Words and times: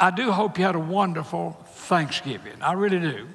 I 0.00 0.10
do 0.10 0.32
hope 0.32 0.58
you 0.58 0.64
had 0.64 0.76
a 0.76 0.80
wonderful 0.80 1.52
Thanksgiving. 1.72 2.54
I 2.62 2.72
really 2.72 2.98
do. 2.98 3.28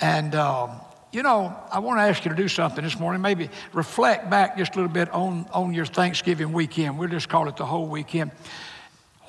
And, 0.00 0.34
um, 0.34 0.80
you 1.12 1.22
know, 1.22 1.54
I 1.70 1.80
want 1.80 1.98
to 1.98 2.04
ask 2.04 2.24
you 2.24 2.30
to 2.30 2.36
do 2.36 2.48
something 2.48 2.82
this 2.82 2.98
morning. 2.98 3.20
Maybe 3.20 3.50
reflect 3.74 4.30
back 4.30 4.56
just 4.56 4.74
a 4.74 4.76
little 4.76 4.92
bit 4.92 5.10
on, 5.10 5.46
on 5.52 5.74
your 5.74 5.84
Thanksgiving 5.84 6.54
weekend. 6.54 6.98
We'll 6.98 7.10
just 7.10 7.28
call 7.28 7.48
it 7.48 7.58
the 7.58 7.66
whole 7.66 7.86
weekend. 7.86 8.30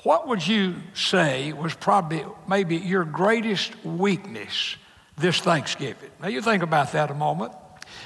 What 0.02 0.26
would 0.28 0.46
you 0.46 0.76
say 0.94 1.52
was 1.52 1.74
probably 1.74 2.24
maybe 2.48 2.78
your 2.78 3.04
greatest 3.04 3.72
weakness 3.84 4.76
this 5.18 5.40
Thanksgiving? 5.40 6.10
Now, 6.22 6.28
you 6.28 6.40
think 6.40 6.62
about 6.62 6.92
that 6.92 7.10
a 7.10 7.14
moment. 7.14 7.52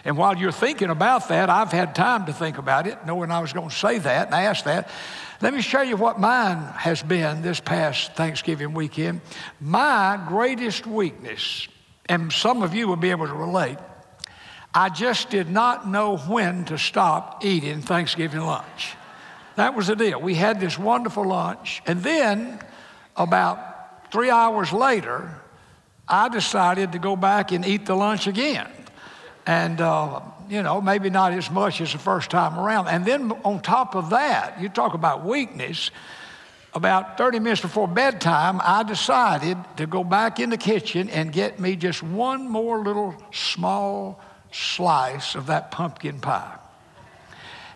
And 0.06 0.16
while 0.16 0.36
you're 0.36 0.52
thinking 0.52 0.88
about 0.88 1.30
that, 1.30 1.50
I've 1.50 1.72
had 1.72 1.96
time 1.96 2.26
to 2.26 2.32
think 2.32 2.58
about 2.58 2.86
it, 2.86 3.04
knowing 3.04 3.32
I 3.32 3.40
was 3.40 3.52
going 3.52 3.70
to 3.70 3.74
say 3.74 3.98
that 3.98 4.26
and 4.26 4.34
ask 4.36 4.64
that. 4.64 4.88
Let 5.42 5.52
me 5.52 5.60
show 5.60 5.82
you 5.82 5.96
what 5.96 6.20
mine 6.20 6.58
has 6.76 7.02
been 7.02 7.42
this 7.42 7.58
past 7.58 8.14
Thanksgiving 8.14 8.72
weekend. 8.72 9.20
My 9.60 10.24
greatest 10.28 10.86
weakness, 10.86 11.66
and 12.08 12.32
some 12.32 12.62
of 12.62 12.72
you 12.72 12.86
will 12.86 12.94
be 12.94 13.10
able 13.10 13.26
to 13.26 13.34
relate, 13.34 13.78
I 14.72 14.90
just 14.90 15.28
did 15.28 15.50
not 15.50 15.88
know 15.88 16.18
when 16.18 16.66
to 16.66 16.78
stop 16.78 17.44
eating 17.44 17.82
Thanksgiving 17.82 18.42
lunch. 18.42 18.94
That 19.56 19.74
was 19.74 19.88
the 19.88 19.96
deal. 19.96 20.20
We 20.20 20.36
had 20.36 20.60
this 20.60 20.78
wonderful 20.78 21.26
lunch, 21.26 21.82
and 21.84 22.00
then 22.04 22.60
about 23.16 24.12
three 24.12 24.30
hours 24.30 24.72
later, 24.72 25.34
I 26.06 26.28
decided 26.28 26.92
to 26.92 27.00
go 27.00 27.16
back 27.16 27.50
and 27.50 27.66
eat 27.66 27.86
the 27.86 27.96
lunch 27.96 28.28
again. 28.28 28.68
And 29.46 29.80
uh, 29.80 30.20
you 30.48 30.62
know, 30.62 30.80
maybe 30.80 31.10
not 31.10 31.32
as 31.32 31.50
much 31.50 31.80
as 31.80 31.92
the 31.92 31.98
first 31.98 32.30
time 32.30 32.58
around. 32.58 32.88
And 32.88 33.04
then 33.04 33.32
on 33.44 33.60
top 33.60 33.94
of 33.94 34.10
that, 34.10 34.60
you 34.60 34.68
talk 34.68 34.94
about 34.94 35.24
weakness. 35.24 35.90
About 36.74 37.16
30 37.16 37.38
minutes 37.38 37.62
before 37.62 37.88
bedtime, 37.88 38.60
I 38.62 38.82
decided 38.82 39.56
to 39.78 39.86
go 39.86 40.04
back 40.04 40.38
in 40.40 40.50
the 40.50 40.58
kitchen 40.58 41.08
and 41.08 41.32
get 41.32 41.58
me 41.58 41.74
just 41.74 42.02
one 42.02 42.50
more 42.50 42.80
little 42.80 43.14
small 43.32 44.20
slice 44.52 45.34
of 45.34 45.46
that 45.46 45.70
pumpkin 45.70 46.20
pie. 46.20 46.58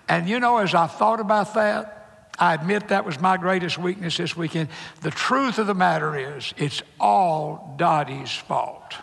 And 0.07 0.29
you 0.29 0.39
know, 0.39 0.59
as 0.59 0.75
I 0.75 0.87
thought 0.87 1.21
about 1.21 1.55
that, 1.55 2.31
I 2.39 2.55
admit 2.55 2.89
that 2.89 3.07
was 3.07 3.21
my 3.21 3.37
greatest 3.37 3.79
weakness 3.79 4.17
this 4.17 4.37
weekend. 4.37 4.69
The 5.03 5.11
truth 5.11 5.59
of 5.59 5.67
the 5.67 5.75
matter 5.75 6.37
is, 6.37 6.53
it's 6.57 6.83
all 6.99 7.75
Dottie's 7.79 8.35
fault. 8.35 8.95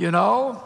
You 0.00 0.10
know, 0.10 0.62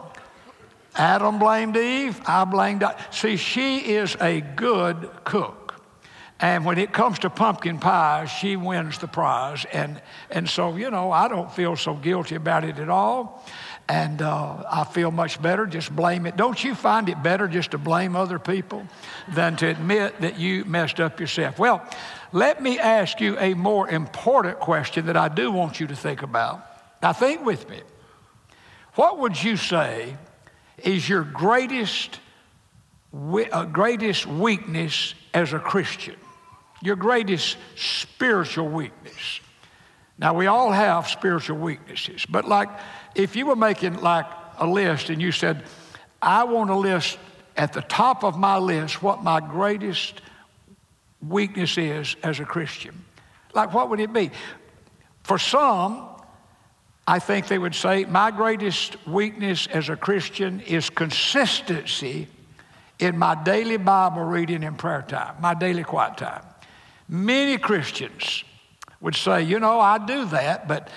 Adam 0.95 1.39
blamed 1.39 1.75
Eve, 1.75 2.21
I 2.25 2.45
blamed. 2.45 2.85
See, 3.11 3.35
she 3.35 3.79
is 3.79 4.15
a 4.21 4.39
good 4.39 5.09
cook. 5.25 5.65
And 6.39 6.63
when 6.63 6.77
it 6.77 6.93
comes 6.93 7.19
to 7.19 7.29
pumpkin 7.29 7.79
pie, 7.79 8.25
she 8.25 8.55
wins 8.55 8.97
the 8.99 9.07
prize. 9.07 9.65
And, 9.73 10.01
and 10.29 10.49
so, 10.49 10.77
you 10.77 10.89
know, 10.89 11.11
I 11.11 11.27
don't 11.27 11.51
feel 11.51 11.75
so 11.75 11.95
guilty 11.95 12.35
about 12.35 12.63
it 12.63 12.79
at 12.79 12.87
all. 12.89 13.45
And 13.89 14.21
uh, 14.21 14.63
I 14.71 14.85
feel 14.85 15.11
much 15.11 15.41
better. 15.41 15.65
Just 15.65 15.93
blame 15.93 16.25
it. 16.25 16.37
Don't 16.37 16.61
you 16.63 16.73
find 16.73 17.09
it 17.09 17.21
better 17.21 17.49
just 17.49 17.71
to 17.71 17.77
blame 17.77 18.15
other 18.15 18.39
people 18.39 18.87
than 19.33 19.57
to 19.57 19.67
admit 19.67 20.21
that 20.21 20.39
you 20.39 20.63
messed 20.63 21.01
up 21.01 21.19
yourself? 21.19 21.59
Well, 21.59 21.85
let 22.31 22.63
me 22.63 22.79
ask 22.79 23.19
you 23.19 23.37
a 23.37 23.53
more 23.53 23.89
important 23.89 24.59
question 24.59 25.07
that 25.07 25.17
I 25.17 25.27
do 25.27 25.51
want 25.51 25.81
you 25.81 25.87
to 25.87 25.95
think 25.95 26.21
about. 26.21 26.65
Now, 27.01 27.11
think 27.11 27.45
with 27.45 27.69
me. 27.69 27.81
What 28.95 29.19
would 29.19 29.41
you 29.41 29.57
say 29.57 30.15
is 30.77 31.07
your 31.07 31.23
greatest, 31.23 32.19
uh, 33.13 33.65
greatest 33.65 34.25
weakness 34.25 35.13
as 35.33 35.51
a 35.53 35.59
Christian, 35.59 36.15
your 36.81 36.95
greatest 36.95 37.57
spiritual 37.75 38.69
weakness. 38.69 39.41
Now, 40.17 40.33
we 40.33 40.47
all 40.47 40.71
have 40.71 41.09
spiritual 41.09 41.57
weaknesses, 41.57 42.25
but 42.25 42.47
like 42.47 42.69
if 43.15 43.35
you 43.35 43.45
were 43.45 43.55
making 43.57 44.01
like 44.01 44.27
a 44.57 44.65
list 44.65 45.09
and 45.09 45.21
you 45.21 45.33
said, 45.33 45.63
I 46.21 46.45
want 46.45 46.69
to 46.69 46.75
list 46.75 47.17
at 47.57 47.73
the 47.73 47.81
top 47.81 48.23
of 48.23 48.37
my 48.37 48.57
list 48.57 49.03
what 49.03 49.23
my 49.23 49.41
greatest 49.41 50.21
weakness 51.21 51.77
is 51.77 52.15
as 52.23 52.39
a 52.39 52.45
Christian, 52.45 53.03
like 53.53 53.73
what 53.73 53.89
would 53.89 53.99
it 53.99 54.13
be? 54.13 54.31
For 55.23 55.37
some, 55.37 56.14
I 57.07 57.19
think 57.19 57.47
they 57.47 57.59
would 57.59 57.75
say, 57.75 58.05
My 58.05 58.31
greatest 58.31 58.97
weakness 59.07 59.67
as 59.67 59.89
a 59.89 59.95
Christian 59.95 60.59
is 60.61 60.89
consistency 60.89 62.27
in 62.99 63.17
my 63.17 63.35
daily 63.43 63.77
Bible 63.77 64.23
reading 64.23 64.63
and 64.63 64.77
prayer 64.77 65.05
time, 65.07 65.35
my 65.39 65.53
daily 65.53 65.83
quiet 65.83 66.17
time. 66.17 66.43
Many 67.07 67.57
Christians 67.57 68.43
would 69.01 69.15
say, 69.15 69.43
You 69.43 69.59
know, 69.59 69.79
I 69.79 70.03
do 70.03 70.25
that, 70.25 70.67
but 70.67 70.89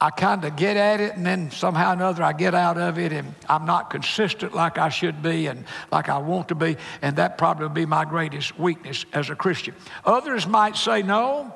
I 0.00 0.08
kind 0.08 0.46
of 0.46 0.56
get 0.56 0.78
at 0.78 0.98
it 1.00 1.16
and 1.16 1.26
then 1.26 1.50
somehow 1.50 1.90
or 1.90 1.92
another 1.92 2.22
I 2.22 2.32
get 2.32 2.54
out 2.54 2.78
of 2.78 2.98
it 2.98 3.12
and 3.12 3.34
I'm 3.50 3.66
not 3.66 3.90
consistent 3.90 4.54
like 4.54 4.78
I 4.78 4.88
should 4.88 5.22
be 5.22 5.46
and 5.46 5.66
like 5.92 6.08
I 6.08 6.16
want 6.16 6.48
to 6.48 6.54
be, 6.54 6.78
and 7.02 7.16
that 7.16 7.36
probably 7.36 7.66
would 7.66 7.74
be 7.74 7.84
my 7.84 8.06
greatest 8.06 8.58
weakness 8.58 9.04
as 9.12 9.28
a 9.28 9.36
Christian. 9.36 9.74
Others 10.06 10.46
might 10.46 10.76
say, 10.76 11.02
No, 11.02 11.54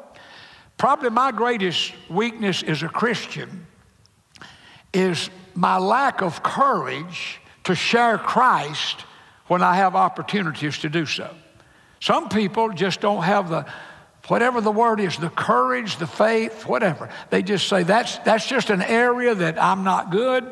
probably 0.76 1.08
my 1.08 1.32
greatest 1.32 1.94
weakness 2.10 2.62
as 2.62 2.82
a 2.82 2.88
Christian 2.88 3.66
is 4.94 5.30
my 5.54 5.78
lack 5.78 6.22
of 6.22 6.42
courage 6.42 7.40
to 7.64 7.74
share 7.74 8.18
Christ 8.18 9.04
when 9.46 9.62
I 9.62 9.76
have 9.76 9.94
opportunities 9.94 10.78
to 10.78 10.88
do 10.88 11.06
so. 11.06 11.30
Some 12.00 12.28
people 12.28 12.70
just 12.70 13.00
don't 13.00 13.22
have 13.22 13.48
the, 13.48 13.66
whatever 14.26 14.60
the 14.60 14.70
word 14.70 15.00
is, 15.00 15.16
the 15.16 15.30
courage, 15.30 15.96
the 15.96 16.06
faith, 16.06 16.66
whatever. 16.66 17.08
They 17.30 17.42
just 17.42 17.68
say, 17.68 17.82
that's, 17.82 18.18
that's 18.18 18.46
just 18.46 18.70
an 18.70 18.82
area 18.82 19.34
that 19.34 19.62
I'm 19.62 19.84
not 19.84 20.10
good. 20.10 20.44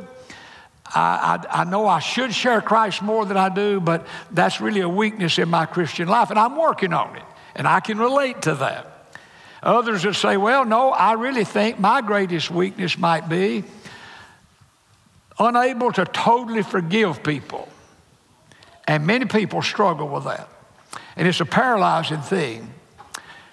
I, 0.94 1.44
I, 1.50 1.62
I, 1.62 1.64
know 1.64 1.86
I 1.86 2.00
should 2.00 2.34
share 2.34 2.60
Christ 2.60 3.03
more 3.03 3.24
than 3.24 3.36
I 3.36 3.48
do, 3.48 3.80
but 3.80 4.06
that's 4.30 4.60
really 4.60 4.80
a 4.80 4.88
weakness 4.88 5.38
in 5.38 5.48
my 5.48 5.66
Christian 5.66 6.09
life, 6.09 6.30
and 6.30 6.38
I'm 6.38 6.56
working 6.56 6.92
on 6.92 7.16
it, 7.16 7.22
and 7.54 7.66
I 7.66 7.80
can 7.80 7.98
relate 7.98 8.42
to 8.42 8.54
that. 8.56 8.88
Others 9.62 10.04
would 10.04 10.16
say, 10.16 10.36
well, 10.36 10.64
no, 10.64 10.91
I 10.91 11.12
really 11.12 11.44
think 11.44 11.78
my 11.78 12.00
greatest 12.00 12.50
weakness 12.50 12.98
might 12.98 13.28
be 13.28 13.64
unable 15.42 15.92
to 15.92 16.04
totally 16.04 16.62
forgive 16.62 17.22
people. 17.22 17.69
And 18.86 19.06
many 19.06 19.26
people 19.26 19.62
struggle 19.62 20.08
with 20.08 20.25
that. 20.25 20.48
And 21.16 21.28
it's 21.28 21.41
a 21.41 21.44
paralyzing 21.44 22.20
thing. 22.20 22.72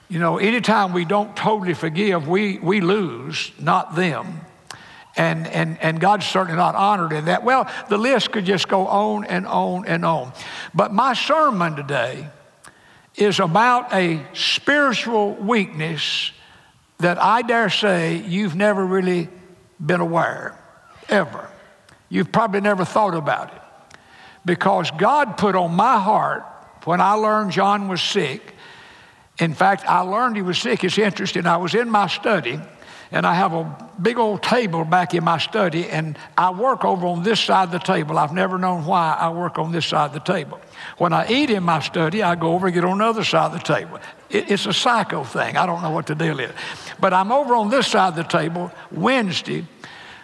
You 0.07 0.19
know, 0.19 0.37
anytime 0.37 0.93
we 0.93 1.05
don't 1.05 1.35
totally 1.35 1.73
forgive, 1.73 2.27
we, 2.27 2.57
we 2.57 2.81
lose, 2.81 3.51
not 3.59 3.95
them. 3.95 4.41
And, 5.15 5.47
and, 5.47 5.77
and 5.81 5.99
God's 5.99 6.25
certainly 6.25 6.57
not 6.57 6.75
honored 6.75 7.11
in 7.11 7.25
that. 7.25 7.43
Well, 7.43 7.69
the 7.89 7.97
list 7.97 8.31
could 8.31 8.45
just 8.45 8.67
go 8.67 8.87
on 8.87 9.25
and 9.25 9.45
on 9.45 9.85
and 9.85 10.05
on. 10.05 10.31
But 10.73 10.93
my 10.93 11.13
sermon 11.13 11.75
today 11.75 12.27
is 13.15 13.39
about 13.39 13.93
a 13.93 14.25
spiritual 14.33 15.33
weakness 15.33 16.31
that 16.99 17.21
I 17.21 17.41
dare 17.41 17.69
say 17.69 18.17
you've 18.17 18.55
never 18.55 18.85
really 18.85 19.29
been 19.83 19.99
aware, 19.99 20.57
ever. 21.07 21.48
You've 22.09 22.31
probably 22.31 22.61
never 22.61 22.85
thought 22.85 23.13
about 23.13 23.53
it. 23.53 23.61
Because 24.45 24.91
God 24.91 25.37
put 25.37 25.55
on 25.55 25.75
my 25.75 25.99
heart 25.99 26.43
when 26.85 27.01
I 27.01 27.13
learned 27.13 27.51
John 27.51 27.87
was 27.87 28.01
sick. 28.01 28.55
In 29.37 29.53
fact, 29.53 29.85
I 29.87 30.01
learned 30.01 30.35
he 30.35 30.41
was 30.41 30.57
sick. 30.57 30.83
It's 30.83 30.97
interesting. 30.97 31.45
I 31.45 31.57
was 31.57 31.75
in 31.75 31.89
my 31.89 32.07
study, 32.07 32.59
and 33.11 33.25
I 33.25 33.35
have 33.35 33.53
a 33.53 33.89
big 34.01 34.17
old 34.17 34.41
table 34.41 34.85
back 34.85 35.13
in 35.13 35.23
my 35.23 35.37
study, 35.37 35.87
and 35.87 36.17
I 36.37 36.51
work 36.51 36.83
over 36.83 37.05
on 37.05 37.23
this 37.23 37.39
side 37.39 37.65
of 37.65 37.71
the 37.71 37.79
table. 37.79 38.17
I've 38.17 38.33
never 38.33 38.57
known 38.57 38.85
why 38.85 39.15
I 39.19 39.29
work 39.29 39.59
on 39.59 39.71
this 39.71 39.85
side 39.85 40.07
of 40.07 40.13
the 40.13 40.19
table. 40.19 40.59
When 40.97 41.13
I 41.13 41.29
eat 41.29 41.49
in 41.49 41.63
my 41.63 41.79
study, 41.79 42.23
I 42.23 42.35
go 42.35 42.53
over 42.53 42.67
and 42.67 42.73
get 42.73 42.83
on 42.83 42.97
the 42.97 43.05
other 43.05 43.23
side 43.23 43.47
of 43.47 43.53
the 43.53 43.59
table. 43.59 43.99
It's 44.29 44.65
a 44.65 44.73
psycho 44.73 45.23
thing. 45.23 45.57
I 45.57 45.65
don't 45.65 45.81
know 45.81 45.91
what 45.91 46.07
the 46.07 46.15
deal 46.15 46.39
is. 46.39 46.51
But 46.99 47.13
I'm 47.13 47.31
over 47.31 47.55
on 47.55 47.69
this 47.69 47.87
side 47.87 48.09
of 48.09 48.15
the 48.15 48.23
table 48.23 48.71
Wednesday 48.91 49.65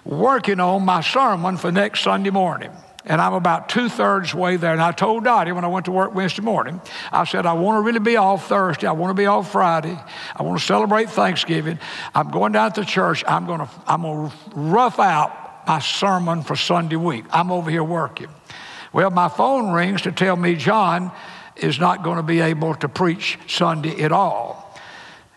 working 0.05 0.59
on 0.59 0.85
my 0.85 1.01
sermon 1.01 1.57
for 1.57 1.71
next 1.71 2.01
Sunday 2.01 2.29
morning. 2.29 2.71
And 3.07 3.21
I'm 3.21 3.33
about 3.33 3.69
two 3.69 3.87
thirds 3.87 4.33
way 4.33 4.55
there. 4.55 4.71
And 4.71 4.81
I 4.81 4.91
told 4.91 5.25
Dottie 5.25 5.51
when 5.51 5.63
I 5.63 5.67
went 5.67 5.85
to 5.85 5.91
work 5.91 6.15
Wednesday 6.15 6.41
morning, 6.41 6.81
I 7.11 7.25
said, 7.25 7.45
I 7.45 7.53
want 7.53 7.77
to 7.77 7.81
really 7.85 7.99
be 7.99 8.17
off 8.17 8.47
Thursday. 8.47 8.87
I 8.87 8.93
want 8.93 9.15
to 9.15 9.19
be 9.21 9.27
off 9.27 9.51
Friday. 9.51 9.99
I 10.35 10.43
want 10.43 10.59
to 10.59 10.65
celebrate 10.65 11.09
Thanksgiving. 11.09 11.77
I'm 12.15 12.31
going 12.31 12.51
down 12.53 12.73
to 12.73 12.85
church. 12.85 13.23
I'm 13.27 13.45
going 13.45 13.59
to, 13.59 13.69
I'm 13.85 14.01
going 14.01 14.29
to 14.29 14.35
rough 14.55 14.99
out 14.99 15.67
my 15.67 15.79
sermon 15.79 16.41
for 16.41 16.55
Sunday 16.55 16.95
week. 16.95 17.25
I'm 17.31 17.51
over 17.51 17.69
here 17.69 17.83
working. 17.83 18.29
Well, 18.91 19.11
my 19.11 19.27
phone 19.27 19.71
rings 19.71 20.03
to 20.03 20.11
tell 20.11 20.35
me 20.35 20.55
John 20.55 21.11
is 21.55 21.79
not 21.79 22.03
going 22.03 22.17
to 22.17 22.23
be 22.23 22.41
able 22.41 22.75
to 22.75 22.89
preach 22.89 23.37
Sunday 23.47 24.01
at 24.01 24.11
all. 24.11 24.54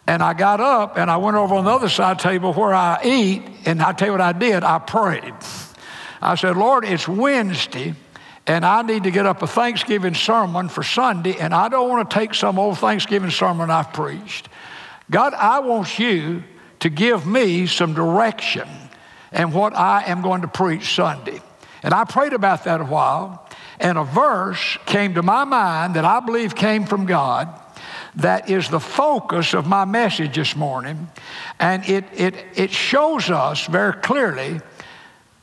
And 0.08 0.22
I 0.22 0.32
got 0.32 0.58
up 0.58 0.96
and 0.96 1.10
I 1.10 1.18
went 1.18 1.36
over 1.36 1.54
on 1.54 1.66
the 1.66 1.70
other 1.70 1.90
side 1.90 2.18
table 2.18 2.54
where 2.54 2.72
I 2.72 2.98
eat, 3.04 3.42
and 3.66 3.82
I 3.82 3.92
tell 3.92 4.08
you 4.08 4.12
what 4.12 4.22
I 4.22 4.32
did, 4.32 4.64
I 4.64 4.78
prayed. 4.78 5.34
I 6.22 6.34
said, 6.34 6.56
Lord, 6.56 6.86
it's 6.86 7.06
Wednesday, 7.06 7.94
and 8.46 8.64
I 8.64 8.80
need 8.80 9.04
to 9.04 9.10
get 9.10 9.26
up 9.26 9.42
a 9.42 9.46
Thanksgiving 9.46 10.14
sermon 10.14 10.70
for 10.70 10.82
Sunday, 10.82 11.36
and 11.38 11.52
I 11.52 11.68
don't 11.68 11.90
want 11.90 12.08
to 12.08 12.14
take 12.14 12.32
some 12.32 12.58
old 12.58 12.78
Thanksgiving 12.78 13.28
sermon 13.28 13.70
I've 13.70 13.92
preached. 13.92 14.48
God, 15.10 15.34
I 15.34 15.58
want 15.58 15.98
you 15.98 16.42
to 16.80 16.88
give 16.88 17.26
me 17.26 17.66
some 17.66 17.92
direction 17.92 18.66
and 19.30 19.52
what 19.52 19.76
I 19.76 20.04
am 20.06 20.22
going 20.22 20.40
to 20.40 20.48
preach 20.48 20.94
Sunday. 20.94 21.42
And 21.82 21.92
I 21.92 22.04
prayed 22.04 22.32
about 22.32 22.64
that 22.64 22.80
a 22.80 22.84
while, 22.84 23.46
and 23.78 23.98
a 23.98 24.04
verse 24.04 24.78
came 24.86 25.12
to 25.16 25.22
my 25.22 25.44
mind 25.44 25.96
that 25.96 26.06
I 26.06 26.20
believe 26.20 26.54
came 26.54 26.86
from 26.86 27.04
God 27.04 27.60
that 28.18 28.50
is 28.50 28.68
the 28.68 28.80
focus 28.80 29.54
of 29.54 29.66
my 29.66 29.84
message 29.84 30.34
this 30.34 30.56
morning. 30.56 31.08
And 31.58 31.88
it, 31.88 32.04
it, 32.12 32.34
it 32.56 32.70
shows 32.70 33.30
us 33.30 33.66
very 33.66 33.94
clearly 33.94 34.60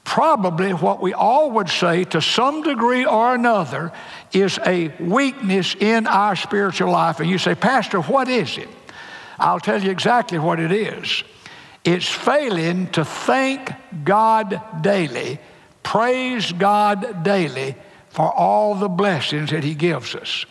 probably 0.03 0.73
what 0.73 1.01
we 1.01 1.13
all 1.13 1.51
would 1.51 1.69
say 1.69 2.03
to 2.03 2.21
some 2.21 2.61
degree 2.61 3.05
or 3.05 3.33
another 3.33 3.91
is 4.33 4.59
a 4.65 4.89
weakness 4.99 5.73
in 5.75 6.05
our 6.05 6.35
spiritual 6.35 6.91
life. 6.91 7.19
And 7.19 7.29
you 7.29 7.37
say, 7.37 7.55
Pastor, 7.55 8.01
what 8.01 8.27
is 8.27 8.57
it? 8.57 8.69
I'll 9.39 9.59
tell 9.59 9.81
you 9.81 9.89
exactly 9.89 10.37
what 10.37 10.59
it 10.59 10.71
is. 10.71 11.23
It's 11.83 12.09
failing 12.09 12.87
to 12.91 13.05
thank 13.05 13.71
God 14.03 14.61
daily, 14.81 15.39
praise 15.81 16.51
God 16.51 17.23
daily 17.23 17.75
for 18.09 18.31
all 18.31 18.75
the 18.75 18.89
blessings 18.89 19.51
that 19.51 19.63
He 19.63 19.75
gives 19.75 20.13
us. 20.15 20.45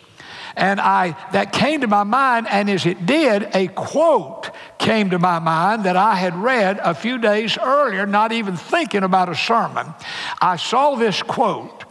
And 0.57 0.79
I 0.79 1.17
that 1.31 1.51
came 1.51 1.81
to 1.81 1.87
my 1.87 2.03
mind, 2.03 2.47
and 2.49 2.69
as 2.69 2.85
it 2.85 3.05
did, 3.05 3.49
a 3.53 3.67
quote 3.67 4.51
came 4.77 5.09
to 5.09 5.19
my 5.19 5.39
mind 5.39 5.83
that 5.83 5.97
I 5.97 6.15
had 6.15 6.35
read 6.35 6.79
a 6.81 6.93
few 6.93 7.17
days 7.17 7.57
earlier, 7.57 8.05
not 8.05 8.31
even 8.31 8.55
thinking 8.55 9.03
about 9.03 9.29
a 9.29 9.35
sermon. 9.35 9.93
I 10.41 10.55
saw 10.55 10.95
this 10.95 11.21
quote 11.21 11.83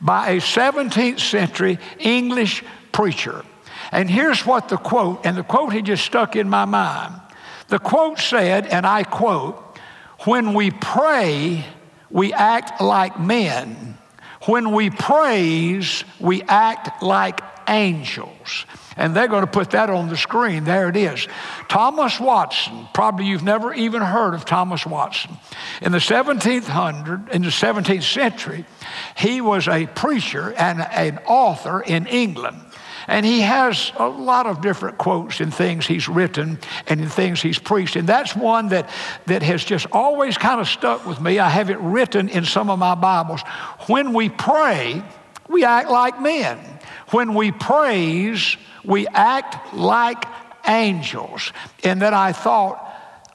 by 0.00 0.30
a 0.30 0.36
17th 0.38 1.20
century 1.20 1.78
English 1.98 2.64
preacher. 2.90 3.44
And 3.92 4.10
here's 4.10 4.44
what 4.46 4.68
the 4.68 4.76
quote, 4.76 5.24
and 5.24 5.36
the 5.36 5.42
quote 5.42 5.72
had 5.72 5.86
just 5.86 6.04
stuck 6.04 6.36
in 6.36 6.48
my 6.48 6.64
mind. 6.64 7.14
The 7.68 7.78
quote 7.78 8.18
said, 8.18 8.66
and 8.66 8.86
I 8.86 9.04
quote, 9.04 9.78
when 10.24 10.54
we 10.54 10.70
pray, 10.70 11.64
we 12.10 12.32
act 12.32 12.80
like 12.80 13.18
men. 13.18 13.96
When 14.46 14.72
we 14.72 14.90
praise, 14.90 16.04
we 16.20 16.42
act 16.42 17.02
like 17.02 17.40
angels. 17.68 18.66
And 18.96 19.16
they're 19.16 19.28
going 19.28 19.44
to 19.44 19.50
put 19.50 19.70
that 19.70 19.88
on 19.88 20.08
the 20.08 20.16
screen. 20.16 20.64
There 20.64 20.88
it 20.88 20.96
is. 20.96 21.26
Thomas 21.68 22.20
Watson, 22.20 22.86
probably 22.92 23.26
you've 23.26 23.42
never 23.42 23.72
even 23.72 24.02
heard 24.02 24.34
of 24.34 24.44
Thomas 24.44 24.84
Watson. 24.84 25.38
In 25.80 25.92
the 25.92 25.98
17th 25.98 26.64
hundred, 26.64 27.28
in 27.30 27.42
the 27.42 27.48
17th 27.48 28.02
century, 28.02 28.66
he 29.16 29.40
was 29.40 29.68
a 29.68 29.86
preacher 29.86 30.52
and 30.52 30.80
an 30.80 31.18
author 31.26 31.80
in 31.80 32.06
England. 32.06 32.60
And 33.08 33.26
he 33.26 33.40
has 33.40 33.92
a 33.96 34.08
lot 34.08 34.46
of 34.46 34.60
different 34.60 34.98
quotes 34.98 35.40
in 35.40 35.50
things 35.50 35.86
he's 35.86 36.08
written 36.08 36.58
and 36.86 37.00
in 37.00 37.08
things 37.08 37.42
he's 37.42 37.58
preached. 37.58 37.96
And 37.96 38.08
that's 38.08 38.36
one 38.36 38.68
that, 38.68 38.88
that 39.26 39.42
has 39.42 39.64
just 39.64 39.86
always 39.92 40.38
kind 40.38 40.60
of 40.60 40.68
stuck 40.68 41.04
with 41.06 41.20
me. 41.20 41.38
I 41.38 41.48
have 41.48 41.70
it 41.70 41.78
written 41.80 42.28
in 42.28 42.44
some 42.44 42.70
of 42.70 42.78
my 42.78 42.94
Bibles. 42.94 43.42
When 43.86 44.12
we 44.12 44.28
pray, 44.28 45.02
we 45.48 45.64
act 45.64 45.90
like 45.90 46.20
men. 46.20 46.58
When 47.12 47.34
we 47.34 47.52
praise, 47.52 48.56
we 48.84 49.06
act 49.06 49.74
like 49.74 50.24
angels. 50.66 51.52
And 51.84 52.00
then 52.00 52.14
I 52.14 52.32
thought 52.32 52.88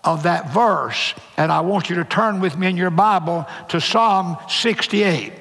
of 0.04 0.24
that 0.24 0.52
verse, 0.52 1.14
and 1.36 1.52
I 1.52 1.62
want 1.62 1.90
you 1.90 1.98
to 1.98 2.06
turn 2.06 2.40
with 2.40 2.58
me 2.58 2.68
in 2.68 2.78
your 2.78 2.90
Bible 2.90 3.46
to 3.70 3.82
Psalm 3.82 4.38
68. 4.50 5.34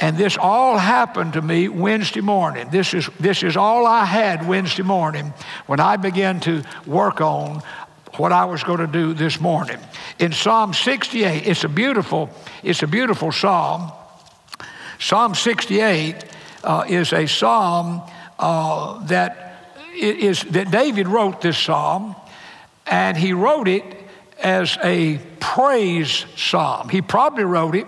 And 0.00 0.16
this 0.16 0.38
all 0.38 0.78
happened 0.78 1.34
to 1.34 1.42
me 1.42 1.68
Wednesday 1.68 2.20
morning. 2.20 2.68
This 2.70 2.94
is, 2.94 3.08
this 3.18 3.42
is 3.42 3.56
all 3.56 3.86
I 3.86 4.04
had 4.04 4.48
Wednesday 4.48 4.82
morning 4.82 5.34
when 5.66 5.80
I 5.80 5.96
began 5.96 6.40
to 6.40 6.62
work 6.86 7.20
on 7.20 7.62
what 8.16 8.32
I 8.32 8.46
was 8.46 8.62
going 8.62 8.80
to 8.80 8.86
do 8.86 9.14
this 9.14 9.40
morning. 9.40 9.78
In 10.18 10.32
Psalm 10.32 10.72
68, 10.72 11.46
it's 11.46 11.64
a 11.64 11.68
beautiful, 11.68 12.30
it's 12.62 12.82
a 12.82 12.86
beautiful 12.86 13.30
psalm. 13.30 13.92
Psalm 14.98 15.34
68 15.34 16.24
uh, 16.64 16.84
is 16.88 17.12
a 17.12 17.26
psalm 17.26 18.02
uh, 18.38 19.04
that 19.06 19.46
is 19.94 20.42
that 20.44 20.70
David 20.70 21.08
wrote 21.08 21.40
this 21.40 21.58
psalm, 21.58 22.14
and 22.86 23.16
he 23.16 23.32
wrote 23.32 23.68
it 23.68 23.84
as 24.38 24.78
a 24.82 25.18
praise 25.40 26.24
psalm. 26.36 26.88
He 26.88 27.02
probably 27.02 27.44
wrote 27.44 27.74
it 27.74 27.86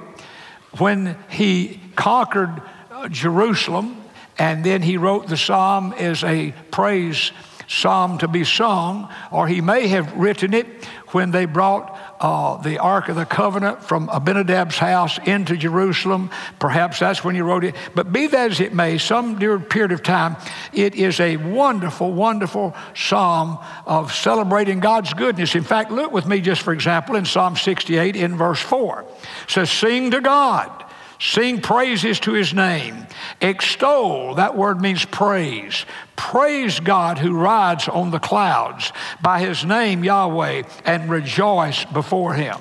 when 0.78 1.16
he 1.28 1.80
conquered 1.96 2.62
uh, 2.90 3.08
Jerusalem, 3.08 3.96
and 4.38 4.64
then 4.64 4.82
he 4.82 4.96
wrote 4.96 5.28
the 5.28 5.36
psalm 5.36 5.94
as 5.98 6.24
a 6.24 6.52
praise 6.70 7.32
psalm 7.68 8.18
to 8.18 8.28
be 8.28 8.44
sung, 8.44 9.08
or 9.30 9.48
he 9.48 9.60
may 9.60 9.86
have 9.88 10.12
written 10.14 10.52
it 10.52 10.66
when 11.08 11.30
they 11.30 11.46
brought 11.46 11.91
uh, 12.22 12.56
the 12.62 12.78
Ark 12.78 13.08
of 13.08 13.16
the 13.16 13.26
Covenant 13.26 13.82
from 13.82 14.08
Abinadab's 14.08 14.78
house 14.78 15.18
into 15.26 15.56
Jerusalem. 15.56 16.30
Perhaps 16.60 17.00
that's 17.00 17.24
when 17.24 17.34
he 17.34 17.40
wrote 17.40 17.64
it. 17.64 17.74
But 17.96 18.12
be 18.12 18.28
that 18.28 18.52
as 18.52 18.60
it 18.60 18.72
may, 18.72 18.96
some 18.98 19.38
period 19.38 19.90
of 19.90 20.04
time, 20.04 20.36
it 20.72 20.94
is 20.94 21.18
a 21.18 21.36
wonderful, 21.36 22.12
wonderful 22.12 22.76
psalm 22.94 23.58
of 23.86 24.14
celebrating 24.14 24.78
God's 24.78 25.12
goodness. 25.14 25.56
In 25.56 25.64
fact, 25.64 25.90
look 25.90 26.12
with 26.12 26.26
me 26.26 26.40
just 26.40 26.62
for 26.62 26.72
example 26.72 27.16
in 27.16 27.24
Psalm 27.24 27.56
68 27.56 28.14
in 28.14 28.36
verse 28.36 28.60
4. 28.60 29.00
It 29.02 29.50
says, 29.50 29.70
Sing 29.70 30.12
to 30.12 30.20
God 30.20 30.84
Sing 31.22 31.60
praises 31.60 32.18
to 32.20 32.32
his 32.32 32.52
name. 32.52 33.06
Extol, 33.40 34.34
that 34.34 34.56
word 34.56 34.80
means 34.80 35.04
praise. 35.04 35.86
Praise 36.16 36.80
God 36.80 37.18
who 37.18 37.38
rides 37.38 37.86
on 37.86 38.10
the 38.10 38.18
clouds 38.18 38.92
by 39.22 39.38
his 39.38 39.64
name, 39.64 40.02
Yahweh, 40.02 40.64
and 40.84 41.08
rejoice 41.08 41.84
before 41.84 42.34
him. 42.34 42.56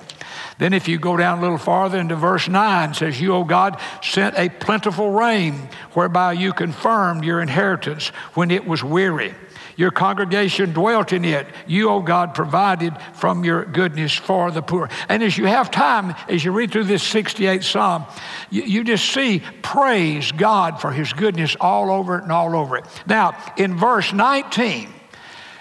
Then, 0.60 0.74
if 0.74 0.88
you 0.88 1.00
go 1.00 1.18
down 1.18 1.40
a 1.40 1.42
little 1.42 1.58
farther 1.58 1.98
into 1.98 2.16
verse 2.16 2.48
9, 2.48 2.94
says, 2.94 3.20
You, 3.20 3.34
O 3.34 3.44
God, 3.44 3.82
sent 4.04 4.38
a 4.38 4.50
plentiful 4.50 5.10
rain 5.10 5.56
whereby 5.94 6.34
you 6.34 6.54
confirmed 6.54 7.24
your 7.24 7.42
inheritance 7.42 8.10
when 8.36 8.52
it 8.52 8.68
was 8.68 8.84
weary. 8.84 9.34
Your 9.82 9.90
congregation 9.90 10.74
dwelt 10.74 11.12
in 11.12 11.26
it. 11.26 11.48
You, 11.66 11.90
O 11.90 12.04
God, 12.04 12.36
provided 12.36 12.96
from 13.16 13.44
your 13.44 13.66
goodness 13.66 14.14
for 14.14 14.52
the 14.52 14.62
poor. 14.62 14.92
And 15.10 15.24
as 15.24 15.40
you 15.40 15.48
have 15.48 15.72
time, 15.72 16.14
as 16.30 16.46
you 16.46 16.52
read 16.52 16.70
through 16.70 16.84
this 16.84 17.04
68th 17.04 17.64
Psalm, 17.64 18.06
you, 18.52 18.62
you 18.62 18.84
just 18.84 19.12
see 19.12 19.42
praise 19.64 20.32
God 20.34 20.80
for 20.80 20.92
his 20.92 21.14
goodness 21.14 21.56
all 21.60 21.90
over 21.90 22.20
it 22.20 22.22
and 22.22 22.32
all 22.32 22.56
over 22.56 22.78
it. 22.78 22.86
Now, 23.08 23.36
in 23.58 23.76
verse 23.76 24.14
19, 24.14 24.88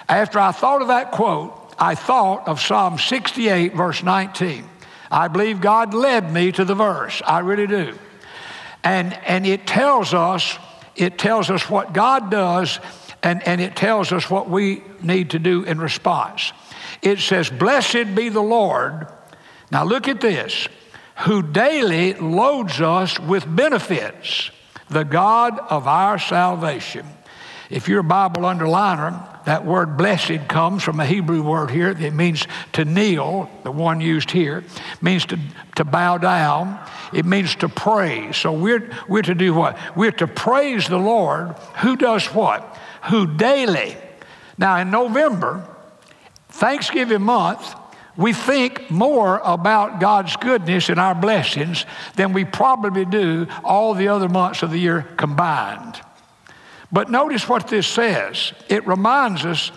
after 0.06 0.38
I 0.38 0.52
thought 0.52 0.82
of 0.82 0.88
that 0.88 1.12
quote, 1.12 1.74
I 1.78 1.94
thought 1.94 2.46
of 2.46 2.60
Psalm 2.60 2.98
68, 2.98 3.74
verse 3.74 4.02
19. 4.02 4.68
I 5.10 5.28
believe 5.28 5.62
God 5.62 5.94
led 5.94 6.30
me 6.30 6.52
to 6.52 6.66
the 6.66 6.74
verse. 6.74 7.22
I 7.24 7.38
really 7.38 7.66
do. 7.66 7.96
And, 8.84 9.14
and 9.24 9.46
it 9.46 9.66
tells 9.66 10.12
us, 10.12 10.58
it 10.94 11.16
tells 11.16 11.48
us 11.48 11.70
what 11.70 11.94
God 11.94 12.30
does 12.30 12.80
and, 13.22 13.46
and 13.46 13.60
it 13.60 13.76
tells 13.76 14.12
us 14.12 14.30
what 14.30 14.48
we 14.48 14.82
need 15.02 15.30
to 15.30 15.38
do 15.38 15.62
in 15.64 15.78
response. 15.78 16.52
It 17.02 17.18
says, 17.18 17.50
Blessed 17.50 18.14
be 18.14 18.28
the 18.28 18.42
Lord. 18.42 19.06
Now 19.70 19.84
look 19.84 20.08
at 20.08 20.20
this, 20.20 20.68
who 21.18 21.42
daily 21.42 22.14
loads 22.14 22.80
us 22.80 23.18
with 23.18 23.44
benefits, 23.54 24.50
the 24.88 25.04
God 25.04 25.58
of 25.58 25.86
our 25.86 26.18
salvation. 26.18 27.06
If 27.68 27.88
you're 27.88 28.00
a 28.00 28.04
Bible 28.04 28.42
underliner, 28.42 29.44
that 29.44 29.64
word 29.64 29.96
blessed 29.96 30.48
comes 30.48 30.82
from 30.82 30.98
a 30.98 31.06
Hebrew 31.06 31.42
word 31.42 31.70
here 31.70 31.94
that 31.94 32.12
means 32.12 32.46
to 32.72 32.84
kneel, 32.84 33.48
the 33.62 33.70
one 33.70 34.00
used 34.00 34.30
here, 34.32 34.64
means 35.00 35.24
to, 35.26 35.38
to 35.76 35.84
bow 35.84 36.18
down. 36.18 36.78
It 37.12 37.24
means 37.24 37.54
to 37.56 37.68
praise. 37.68 38.36
So 38.36 38.52
we're, 38.52 38.90
we're 39.08 39.22
to 39.22 39.34
do 39.34 39.54
what? 39.54 39.78
We're 39.96 40.12
to 40.12 40.26
praise 40.26 40.88
the 40.88 40.98
Lord 40.98 41.52
who 41.78 41.96
does 41.96 42.26
what? 42.26 42.76
Who 43.04 43.26
daily, 43.26 43.96
now 44.58 44.76
in 44.76 44.90
November, 44.90 45.66
Thanksgiving 46.48 47.22
month, 47.22 47.74
we 48.16 48.32
think 48.32 48.90
more 48.90 49.40
about 49.44 50.00
God's 50.00 50.36
goodness 50.36 50.88
and 50.88 51.00
our 51.00 51.14
blessings 51.14 51.86
than 52.16 52.32
we 52.32 52.44
probably 52.44 53.04
do 53.04 53.46
all 53.64 53.94
the 53.94 54.08
other 54.08 54.28
months 54.28 54.62
of 54.62 54.70
the 54.70 54.78
year 54.78 55.02
combined. 55.16 56.00
But 56.92 57.10
notice 57.10 57.48
what 57.48 57.68
this 57.68 57.86
says 57.86 58.52
it 58.68 58.86
reminds 58.86 59.44
us 59.46 59.70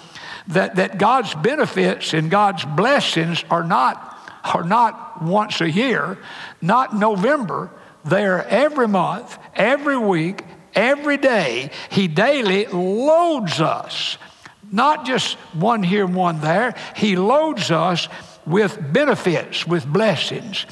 that, 0.48 0.76
that 0.76 0.98
God's 0.98 1.34
benefits 1.36 2.14
and 2.14 2.30
God's 2.30 2.66
blessings 2.66 3.44
are 3.50 3.64
not, 3.64 4.18
are 4.44 4.64
not 4.64 5.22
once 5.22 5.62
a 5.62 5.70
year, 5.70 6.18
not 6.62 6.96
November. 6.96 7.70
They're 8.04 8.46
every 8.48 8.88
month, 8.88 9.38
every 9.56 9.98
week, 9.98 10.44
Every 10.76 11.18
day, 11.18 11.72
He 11.90 12.08
daily 12.08 12.66
loads 12.66 13.62
us, 13.62 14.18
not 14.72 15.06
just 15.06 15.36
one 15.54 15.84
here 15.84 16.06
one 16.06 16.42
there. 16.42 16.76
He 16.96 17.16
loads 17.16 17.72
us 17.72 18.08
with 18.46 18.78
benefits, 18.92 19.66
with 19.66 19.86
blessings, 19.86 20.66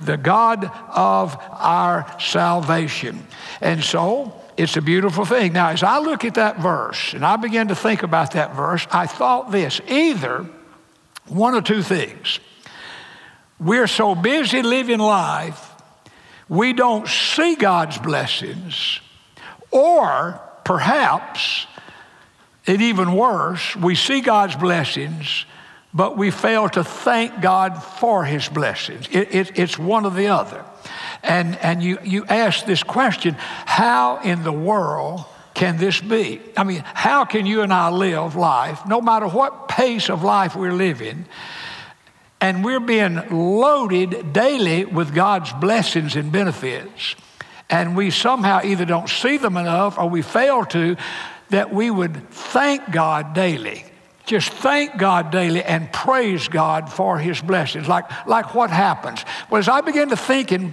the 0.00 0.16
God 0.16 0.70
of 0.90 1.36
our 1.52 2.06
salvation. 2.20 3.26
And 3.60 3.82
so, 3.82 4.34
it's 4.56 4.76
a 4.76 4.82
beautiful 4.82 5.24
thing. 5.24 5.52
Now, 5.52 5.70
as 5.70 5.82
I 5.82 5.98
look 5.98 6.24
at 6.24 6.34
that 6.34 6.60
verse 6.60 7.14
and 7.14 7.24
I 7.24 7.36
began 7.36 7.68
to 7.68 7.74
think 7.74 8.02
about 8.02 8.32
that 8.32 8.54
verse, 8.54 8.86
I 8.90 9.06
thought 9.06 9.50
this 9.50 9.80
either 9.88 10.46
One 11.26 11.54
of 11.54 11.64
two 11.64 11.82
things. 11.82 12.38
We're 13.58 13.86
so 13.86 14.14
busy 14.14 14.62
living 14.62 14.98
life, 14.98 15.72
we 16.48 16.72
don't 16.72 17.08
see 17.08 17.54
God's 17.54 17.98
blessings, 17.98 19.00
or 19.74 20.40
perhaps, 20.64 21.66
and 22.66 22.80
even 22.80 23.12
worse, 23.12 23.76
we 23.76 23.96
see 23.96 24.20
God's 24.20 24.56
blessings, 24.56 25.44
but 25.92 26.16
we 26.16 26.30
fail 26.30 26.68
to 26.70 26.84
thank 26.84 27.42
God 27.42 27.82
for 27.82 28.24
his 28.24 28.48
blessings. 28.48 29.08
It, 29.10 29.34
it, 29.34 29.58
it's 29.58 29.78
one 29.78 30.06
or 30.06 30.10
the 30.10 30.28
other. 30.28 30.64
And, 31.22 31.56
and 31.58 31.82
you, 31.82 31.98
you 32.04 32.24
ask 32.26 32.64
this 32.64 32.82
question 32.82 33.34
how 33.38 34.20
in 34.22 34.44
the 34.44 34.52
world 34.52 35.24
can 35.54 35.76
this 35.76 36.00
be? 36.00 36.40
I 36.56 36.64
mean, 36.64 36.82
how 36.84 37.24
can 37.24 37.44
you 37.44 37.62
and 37.62 37.72
I 37.72 37.90
live 37.90 38.36
life, 38.36 38.86
no 38.86 39.00
matter 39.00 39.26
what 39.26 39.68
pace 39.68 40.08
of 40.08 40.22
life 40.22 40.56
we're 40.56 40.72
living, 40.72 41.26
and 42.40 42.64
we're 42.64 42.80
being 42.80 43.20
loaded 43.30 44.32
daily 44.32 44.84
with 44.84 45.14
God's 45.14 45.52
blessings 45.54 46.16
and 46.16 46.30
benefits, 46.30 47.14
and 47.70 47.96
we 47.96 48.10
somehow 48.10 48.60
either 48.62 48.84
don't 48.84 49.08
see 49.08 49.36
them 49.36 49.56
enough 49.56 49.98
or 49.98 50.08
we 50.08 50.22
fail 50.22 50.64
to, 50.66 50.96
that 51.50 51.72
we 51.72 51.90
would 51.90 52.28
thank 52.30 52.90
God 52.90 53.34
daily. 53.34 53.84
Just 54.26 54.50
thank 54.50 54.96
God 54.96 55.30
daily 55.30 55.62
and 55.62 55.92
praise 55.92 56.48
God 56.48 56.90
for 56.90 57.18
His 57.18 57.40
blessings. 57.40 57.88
Like, 57.88 58.26
like 58.26 58.54
what 58.54 58.70
happens? 58.70 59.24
Well, 59.50 59.58
as 59.58 59.68
I 59.68 59.82
began 59.82 60.08
to 60.10 60.16
think 60.16 60.50
and 60.50 60.72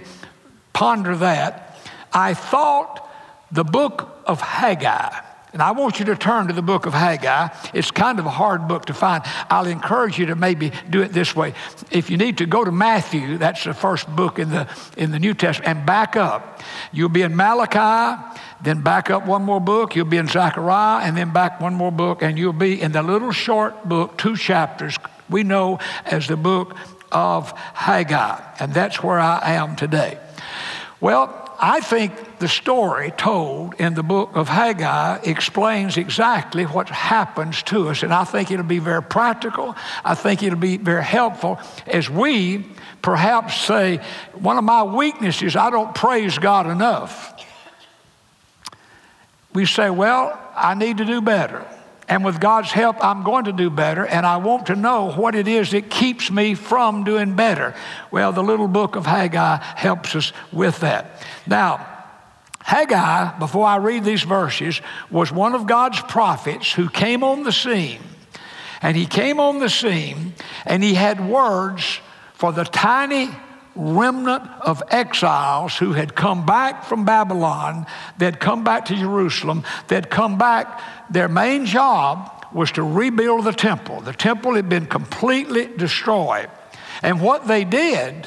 ponder 0.72 1.16
that, 1.16 1.78
I 2.12 2.34
thought 2.34 3.08
the 3.50 3.64
book 3.64 4.08
of 4.26 4.40
Haggai. 4.40 5.20
And 5.52 5.60
I 5.60 5.72
want 5.72 5.98
you 5.98 6.06
to 6.06 6.16
turn 6.16 6.46
to 6.46 6.54
the 6.54 6.62
book 6.62 6.86
of 6.86 6.94
Haggai. 6.94 7.48
It's 7.74 7.90
kind 7.90 8.18
of 8.18 8.24
a 8.24 8.30
hard 8.30 8.68
book 8.68 8.86
to 8.86 8.94
find. 8.94 9.22
I'll 9.50 9.66
encourage 9.66 10.18
you 10.18 10.26
to 10.26 10.34
maybe 10.34 10.72
do 10.88 11.02
it 11.02 11.12
this 11.12 11.36
way. 11.36 11.52
If 11.90 12.08
you 12.08 12.16
need 12.16 12.38
to 12.38 12.46
go 12.46 12.64
to 12.64 12.72
Matthew, 12.72 13.36
that's 13.36 13.64
the 13.64 13.74
first 13.74 14.08
book 14.08 14.38
in 14.38 14.48
the, 14.48 14.66
in 14.96 15.10
the 15.10 15.18
New 15.18 15.34
Testament, 15.34 15.76
and 15.76 15.86
back 15.86 16.16
up. 16.16 16.60
You'll 16.90 17.10
be 17.10 17.20
in 17.20 17.36
Malachi, 17.36 18.40
then 18.62 18.80
back 18.80 19.10
up 19.10 19.26
one 19.26 19.42
more 19.42 19.60
book. 19.60 19.94
You'll 19.94 20.06
be 20.06 20.16
in 20.16 20.26
Zechariah, 20.26 21.04
and 21.04 21.16
then 21.16 21.32
back 21.32 21.60
one 21.60 21.74
more 21.74 21.92
book, 21.92 22.22
and 22.22 22.38
you'll 22.38 22.54
be 22.54 22.80
in 22.80 22.92
the 22.92 23.02
little 23.02 23.32
short 23.32 23.86
book, 23.86 24.16
two 24.16 24.36
chapters, 24.36 24.96
we 25.28 25.42
know 25.42 25.78
as 26.06 26.28
the 26.28 26.36
book 26.36 26.76
of 27.10 27.52
Haggai. 27.74 28.40
And 28.58 28.72
that's 28.72 29.02
where 29.02 29.18
I 29.18 29.52
am 29.52 29.76
today. 29.76 30.18
Well, 31.00 31.41
I 31.64 31.78
think 31.80 32.40
the 32.40 32.48
story 32.48 33.12
told 33.12 33.74
in 33.74 33.94
the 33.94 34.02
book 34.02 34.30
of 34.34 34.48
Haggai 34.48 35.20
explains 35.22 35.96
exactly 35.96 36.64
what 36.64 36.88
happens 36.88 37.62
to 37.64 37.88
us, 37.88 38.02
and 38.02 38.12
I 38.12 38.24
think 38.24 38.50
it'll 38.50 38.64
be 38.64 38.80
very 38.80 39.02
practical. 39.02 39.76
I 40.04 40.16
think 40.16 40.42
it'll 40.42 40.58
be 40.58 40.76
very 40.76 41.04
helpful 41.04 41.60
as 41.86 42.10
we 42.10 42.66
perhaps 43.00 43.60
say, 43.60 44.00
one 44.34 44.58
of 44.58 44.64
my 44.64 44.82
weaknesses, 44.82 45.54
I 45.54 45.70
don't 45.70 45.94
praise 45.94 46.36
God 46.36 46.66
enough. 46.66 47.32
We 49.54 49.64
say, 49.64 49.88
well, 49.88 50.36
I 50.56 50.74
need 50.74 50.98
to 50.98 51.04
do 51.04 51.20
better. 51.20 51.64
And 52.08 52.24
with 52.24 52.40
God's 52.40 52.72
help, 52.72 53.02
I'm 53.02 53.22
going 53.22 53.44
to 53.44 53.52
do 53.52 53.70
better, 53.70 54.04
and 54.04 54.26
I 54.26 54.36
want 54.36 54.66
to 54.66 54.76
know 54.76 55.12
what 55.12 55.34
it 55.34 55.48
is 55.48 55.70
that 55.70 55.88
keeps 55.88 56.30
me 56.30 56.54
from 56.54 57.04
doing 57.04 57.36
better. 57.36 57.74
Well, 58.10 58.32
the 58.32 58.42
little 58.42 58.68
book 58.68 58.96
of 58.96 59.06
Haggai 59.06 59.58
helps 59.76 60.14
us 60.16 60.32
with 60.52 60.80
that. 60.80 61.24
Now, 61.46 61.86
Haggai, 62.60 63.38
before 63.38 63.66
I 63.66 63.76
read 63.76 64.04
these 64.04 64.22
verses, 64.22 64.80
was 65.10 65.32
one 65.32 65.54
of 65.54 65.66
God's 65.66 66.00
prophets 66.00 66.72
who 66.72 66.88
came 66.88 67.24
on 67.24 67.42
the 67.42 67.52
scene. 67.52 68.00
And 68.80 68.96
he 68.96 69.06
came 69.06 69.38
on 69.38 69.58
the 69.58 69.68
scene 69.68 70.34
and 70.66 70.82
he 70.82 70.94
had 70.94 71.26
words 71.26 72.00
for 72.34 72.52
the 72.52 72.64
tiny 72.64 73.30
remnant 73.74 74.42
of 74.60 74.82
exiles 74.90 75.76
who 75.76 75.92
had 75.92 76.14
come 76.14 76.44
back 76.44 76.84
from 76.84 77.04
Babylon, 77.04 77.86
that 78.18 78.40
come 78.40 78.64
back 78.64 78.86
to 78.86 78.94
Jerusalem, 78.94 79.64
that 79.88 80.10
come 80.10 80.38
back. 80.38 80.80
Their 81.10 81.28
main 81.28 81.66
job 81.66 82.46
was 82.52 82.72
to 82.72 82.82
rebuild 82.82 83.44
the 83.44 83.52
temple. 83.52 84.00
The 84.00 84.12
temple 84.12 84.54
had 84.54 84.68
been 84.68 84.86
completely 84.86 85.68
destroyed. 85.76 86.50
And 87.02 87.20
what 87.20 87.46
they 87.46 87.64
did, 87.64 88.26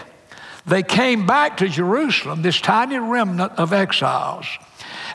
they 0.65 0.83
came 0.83 1.25
back 1.25 1.57
to 1.57 1.69
Jerusalem, 1.69 2.41
this 2.41 2.59
tiny 2.59 2.97
remnant 2.97 3.53
of 3.53 3.71
exiles, 3.71 4.47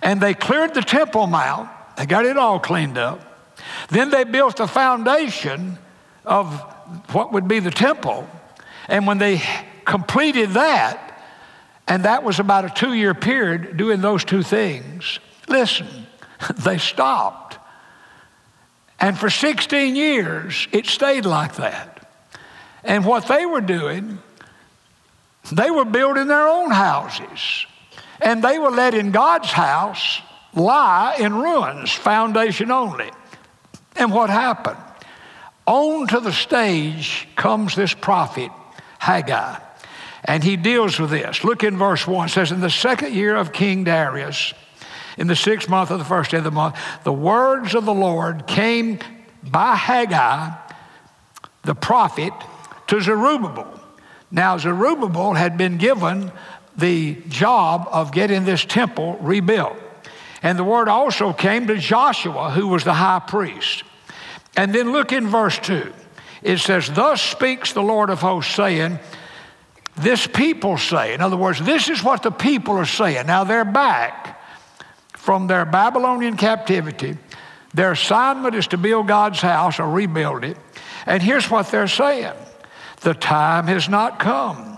and 0.02 0.20
they 0.20 0.34
cleared 0.34 0.74
the 0.74 0.82
Temple 0.82 1.26
Mount. 1.26 1.68
They 1.96 2.06
got 2.06 2.24
it 2.24 2.38
all 2.38 2.58
cleaned 2.58 2.96
up. 2.96 3.20
Then 3.90 4.10
they 4.10 4.24
built 4.24 4.56
the 4.56 4.66
foundation 4.66 5.76
of 6.24 6.60
what 7.12 7.32
would 7.32 7.48
be 7.48 7.60
the 7.60 7.70
temple. 7.70 8.26
And 8.88 9.06
when 9.06 9.18
they 9.18 9.42
completed 9.90 10.50
that, 10.50 11.20
and 11.88 12.04
that 12.04 12.22
was 12.22 12.38
about 12.38 12.64
a 12.64 12.70
two 12.70 12.94
year 12.94 13.12
period 13.12 13.76
doing 13.76 14.00
those 14.00 14.24
two 14.24 14.42
things, 14.42 15.18
listen, 15.48 16.06
they 16.58 16.78
stopped. 16.78 17.58
And 19.00 19.18
for 19.18 19.28
16 19.28 19.96
years, 19.96 20.68
it 20.70 20.86
stayed 20.86 21.26
like 21.26 21.56
that. 21.56 22.08
And 22.84 23.04
what 23.04 23.26
they 23.26 23.44
were 23.46 23.60
doing, 23.60 24.18
they 25.50 25.70
were 25.70 25.84
building 25.84 26.28
their 26.28 26.46
own 26.46 26.70
houses. 26.70 27.66
And 28.20 28.44
they 28.44 28.58
were 28.58 28.70
letting 28.70 29.10
God's 29.10 29.50
house 29.50 30.20
lie 30.54 31.16
in 31.18 31.34
ruins, 31.34 31.90
foundation 31.90 32.70
only. 32.70 33.10
And 33.96 34.12
what 34.12 34.30
happened? 34.30 34.78
On 35.66 36.06
to 36.08 36.20
the 36.20 36.32
stage 36.32 37.26
comes 37.34 37.74
this 37.74 37.94
prophet, 37.94 38.50
Haggai. 38.98 39.69
And 40.24 40.44
he 40.44 40.56
deals 40.56 40.98
with 40.98 41.10
this. 41.10 41.44
Look 41.44 41.64
in 41.64 41.76
verse 41.76 42.06
1. 42.06 42.26
It 42.26 42.30
says, 42.30 42.52
In 42.52 42.60
the 42.60 42.70
second 42.70 43.14
year 43.14 43.36
of 43.36 43.52
King 43.52 43.84
Darius, 43.84 44.52
in 45.16 45.26
the 45.26 45.36
sixth 45.36 45.68
month 45.68 45.90
of 45.90 45.98
the 45.98 46.04
first 46.04 46.30
day 46.30 46.38
of 46.38 46.44
the 46.44 46.50
month, 46.50 46.76
the 47.04 47.12
words 47.12 47.74
of 47.74 47.84
the 47.84 47.94
Lord 47.94 48.46
came 48.46 48.98
by 49.42 49.74
Haggai, 49.74 50.50
the 51.62 51.74
prophet, 51.74 52.32
to 52.88 53.00
Zerubbabel. 53.00 53.80
Now, 54.30 54.58
Zerubbabel 54.58 55.34
had 55.34 55.56
been 55.56 55.78
given 55.78 56.30
the 56.76 57.16
job 57.28 57.88
of 57.90 58.12
getting 58.12 58.44
this 58.44 58.64
temple 58.64 59.18
rebuilt. 59.20 59.76
And 60.42 60.58
the 60.58 60.64
word 60.64 60.88
also 60.88 61.32
came 61.32 61.66
to 61.66 61.76
Joshua, 61.76 62.50
who 62.50 62.68
was 62.68 62.84
the 62.84 62.94
high 62.94 63.20
priest. 63.20 63.84
And 64.56 64.74
then 64.74 64.92
look 64.92 65.12
in 65.12 65.28
verse 65.28 65.58
2. 65.58 65.92
It 66.42 66.58
says, 66.58 66.88
Thus 66.88 67.20
speaks 67.20 67.72
the 67.72 67.82
Lord 67.82 68.08
of 68.08 68.20
hosts, 68.20 68.54
saying, 68.54 68.98
this 70.02 70.26
people 70.26 70.78
say. 70.78 71.14
In 71.14 71.20
other 71.20 71.36
words, 71.36 71.60
this 71.60 71.88
is 71.88 72.02
what 72.02 72.22
the 72.22 72.30
people 72.30 72.76
are 72.76 72.86
saying. 72.86 73.26
Now 73.26 73.44
they're 73.44 73.64
back 73.64 74.40
from 75.12 75.46
their 75.46 75.64
Babylonian 75.64 76.36
captivity. 76.36 77.16
Their 77.74 77.92
assignment 77.92 78.54
is 78.54 78.66
to 78.68 78.78
build 78.78 79.06
God's 79.06 79.40
house 79.40 79.78
or 79.78 79.88
rebuild 79.88 80.44
it. 80.44 80.56
And 81.06 81.22
here's 81.22 81.50
what 81.50 81.70
they're 81.70 81.88
saying 81.88 82.34
the 83.00 83.14
time 83.14 83.66
has 83.66 83.88
not 83.88 84.18
come. 84.18 84.76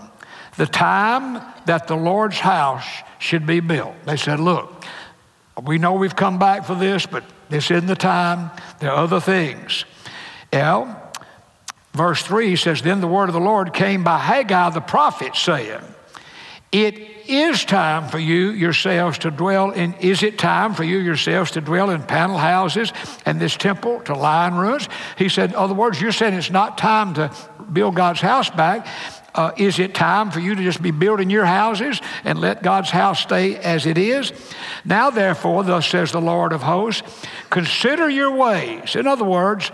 The 0.57 0.67
time 0.67 1.41
that 1.65 1.87
the 1.87 1.95
Lord's 1.95 2.39
house 2.39 2.85
should 3.19 3.45
be 3.45 3.59
built. 3.59 3.95
They 4.05 4.17
said, 4.17 4.39
Look, 4.39 4.83
we 5.61 5.77
know 5.77 5.93
we've 5.93 6.15
come 6.15 6.39
back 6.39 6.65
for 6.65 6.75
this, 6.75 7.05
but 7.05 7.23
this 7.49 7.71
isn't 7.71 7.87
the 7.87 7.95
time. 7.95 8.51
There 8.79 8.91
are 8.91 9.03
other 9.03 9.19
things. 9.19 9.85
Well, 10.51 11.02
Verse 11.93 12.23
3 12.23 12.55
says, 12.55 12.81
Then 12.81 13.01
the 13.01 13.07
word 13.07 13.29
of 13.29 13.33
the 13.33 13.39
Lord 13.39 13.73
came 13.73 14.03
by 14.03 14.17
Haggai 14.17 14.71
the 14.71 14.81
prophet, 14.81 15.35
saying, 15.35 15.81
It 16.71 17.13
is 17.27 17.63
time 17.65 18.09
for 18.09 18.19
you 18.19 18.49
yourselves 18.49 19.19
to 19.19 19.31
dwell 19.31 19.71
in, 19.71 19.93
is 19.95 20.23
it 20.23 20.37
time 20.37 20.73
for 20.73 20.83
you 20.83 20.97
yourselves 20.97 21.51
to 21.51 21.61
dwell 21.61 21.91
in 21.91 22.01
panel 22.03 22.37
houses 22.37 22.91
and 23.25 23.39
this 23.39 23.55
temple 23.55 24.01
to 24.01 24.15
lie 24.15 24.47
in 24.47 24.55
ruins? 24.55 24.89
He 25.17 25.29
said, 25.29 25.51
in 25.51 25.55
other 25.55 25.75
words, 25.75 26.01
you're 26.01 26.11
saying 26.11 26.33
it's 26.33 26.49
not 26.49 26.77
time 26.77 27.13
to 27.13 27.31
build 27.71 27.95
God's 27.95 28.21
house 28.21 28.49
back. 28.49 28.87
Uh, 29.35 29.51
is 29.57 29.79
it 29.79 29.95
time 29.95 30.29
for 30.29 30.39
you 30.39 30.53
to 30.53 30.61
just 30.61 30.81
be 30.81 30.91
building 30.91 31.29
your 31.29 31.45
houses 31.45 32.01
and 32.23 32.39
let 32.39 32.61
God's 32.61 32.91
house 32.91 33.19
stay 33.19 33.55
as 33.55 33.85
it 33.85 33.97
is? 33.97 34.31
Now, 34.85 35.09
therefore, 35.09 35.63
thus 35.63 35.87
says 35.87 36.11
the 36.11 36.21
Lord 36.21 36.53
of 36.53 36.61
hosts, 36.61 37.01
consider 37.49 38.09
your 38.09 38.31
ways. 38.35 38.95
In 38.95 39.07
other 39.07 39.25
words, 39.25 39.71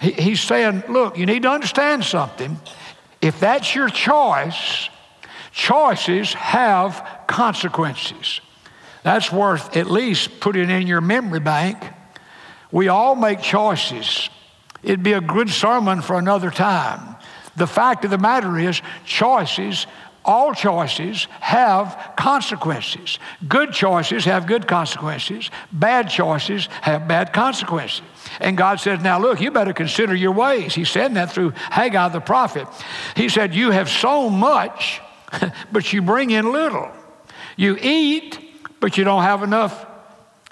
he, 0.00 0.12
he's 0.12 0.40
saying, 0.40 0.84
look, 0.88 1.18
you 1.18 1.26
need 1.26 1.42
to 1.42 1.50
understand 1.50 2.04
something. 2.04 2.58
If 3.20 3.38
that's 3.40 3.74
your 3.74 3.88
choice, 3.88 4.88
choices 5.52 6.32
have 6.34 7.24
consequences. 7.26 8.40
That's 9.02 9.32
worth 9.32 9.76
at 9.76 9.90
least 9.90 10.40
putting 10.40 10.70
in 10.70 10.86
your 10.86 11.00
memory 11.00 11.40
bank. 11.40 11.78
We 12.72 12.88
all 12.88 13.14
make 13.14 13.40
choices. 13.40 14.28
It'd 14.82 15.02
be 15.02 15.12
a 15.12 15.20
good 15.20 15.50
sermon 15.50 16.02
for 16.02 16.18
another 16.18 16.50
time. 16.50 17.16
The 17.56 17.66
fact 17.66 18.04
of 18.04 18.10
the 18.10 18.18
matter 18.18 18.58
is, 18.58 18.80
choices 19.04 19.86
all 20.24 20.52
choices 20.52 21.26
have 21.40 22.12
consequences. 22.16 23.18
Good 23.48 23.72
choices 23.72 24.24
have 24.26 24.46
good 24.46 24.66
consequences. 24.68 25.50
Bad 25.72 26.10
choices 26.10 26.66
have 26.82 27.08
bad 27.08 27.32
consequences. 27.32 28.02
And 28.40 28.56
God 28.56 28.80
says, 28.80 29.00
Now 29.00 29.18
look, 29.18 29.40
you 29.40 29.50
better 29.50 29.72
consider 29.72 30.14
your 30.14 30.32
ways. 30.32 30.74
He 30.74 30.84
said 30.84 31.14
that 31.14 31.32
through 31.32 31.50
Haggai 31.50 32.08
the 32.08 32.20
prophet. 32.20 32.68
He 33.16 33.28
said, 33.28 33.54
You 33.54 33.70
have 33.70 33.88
so 33.88 34.28
much, 34.28 35.00
but 35.72 35.92
you 35.92 36.02
bring 36.02 36.30
in 36.30 36.52
little. 36.52 36.90
You 37.56 37.76
eat, 37.80 38.38
but 38.80 38.98
you 38.98 39.04
don't 39.04 39.22
have 39.22 39.42
enough 39.42 39.86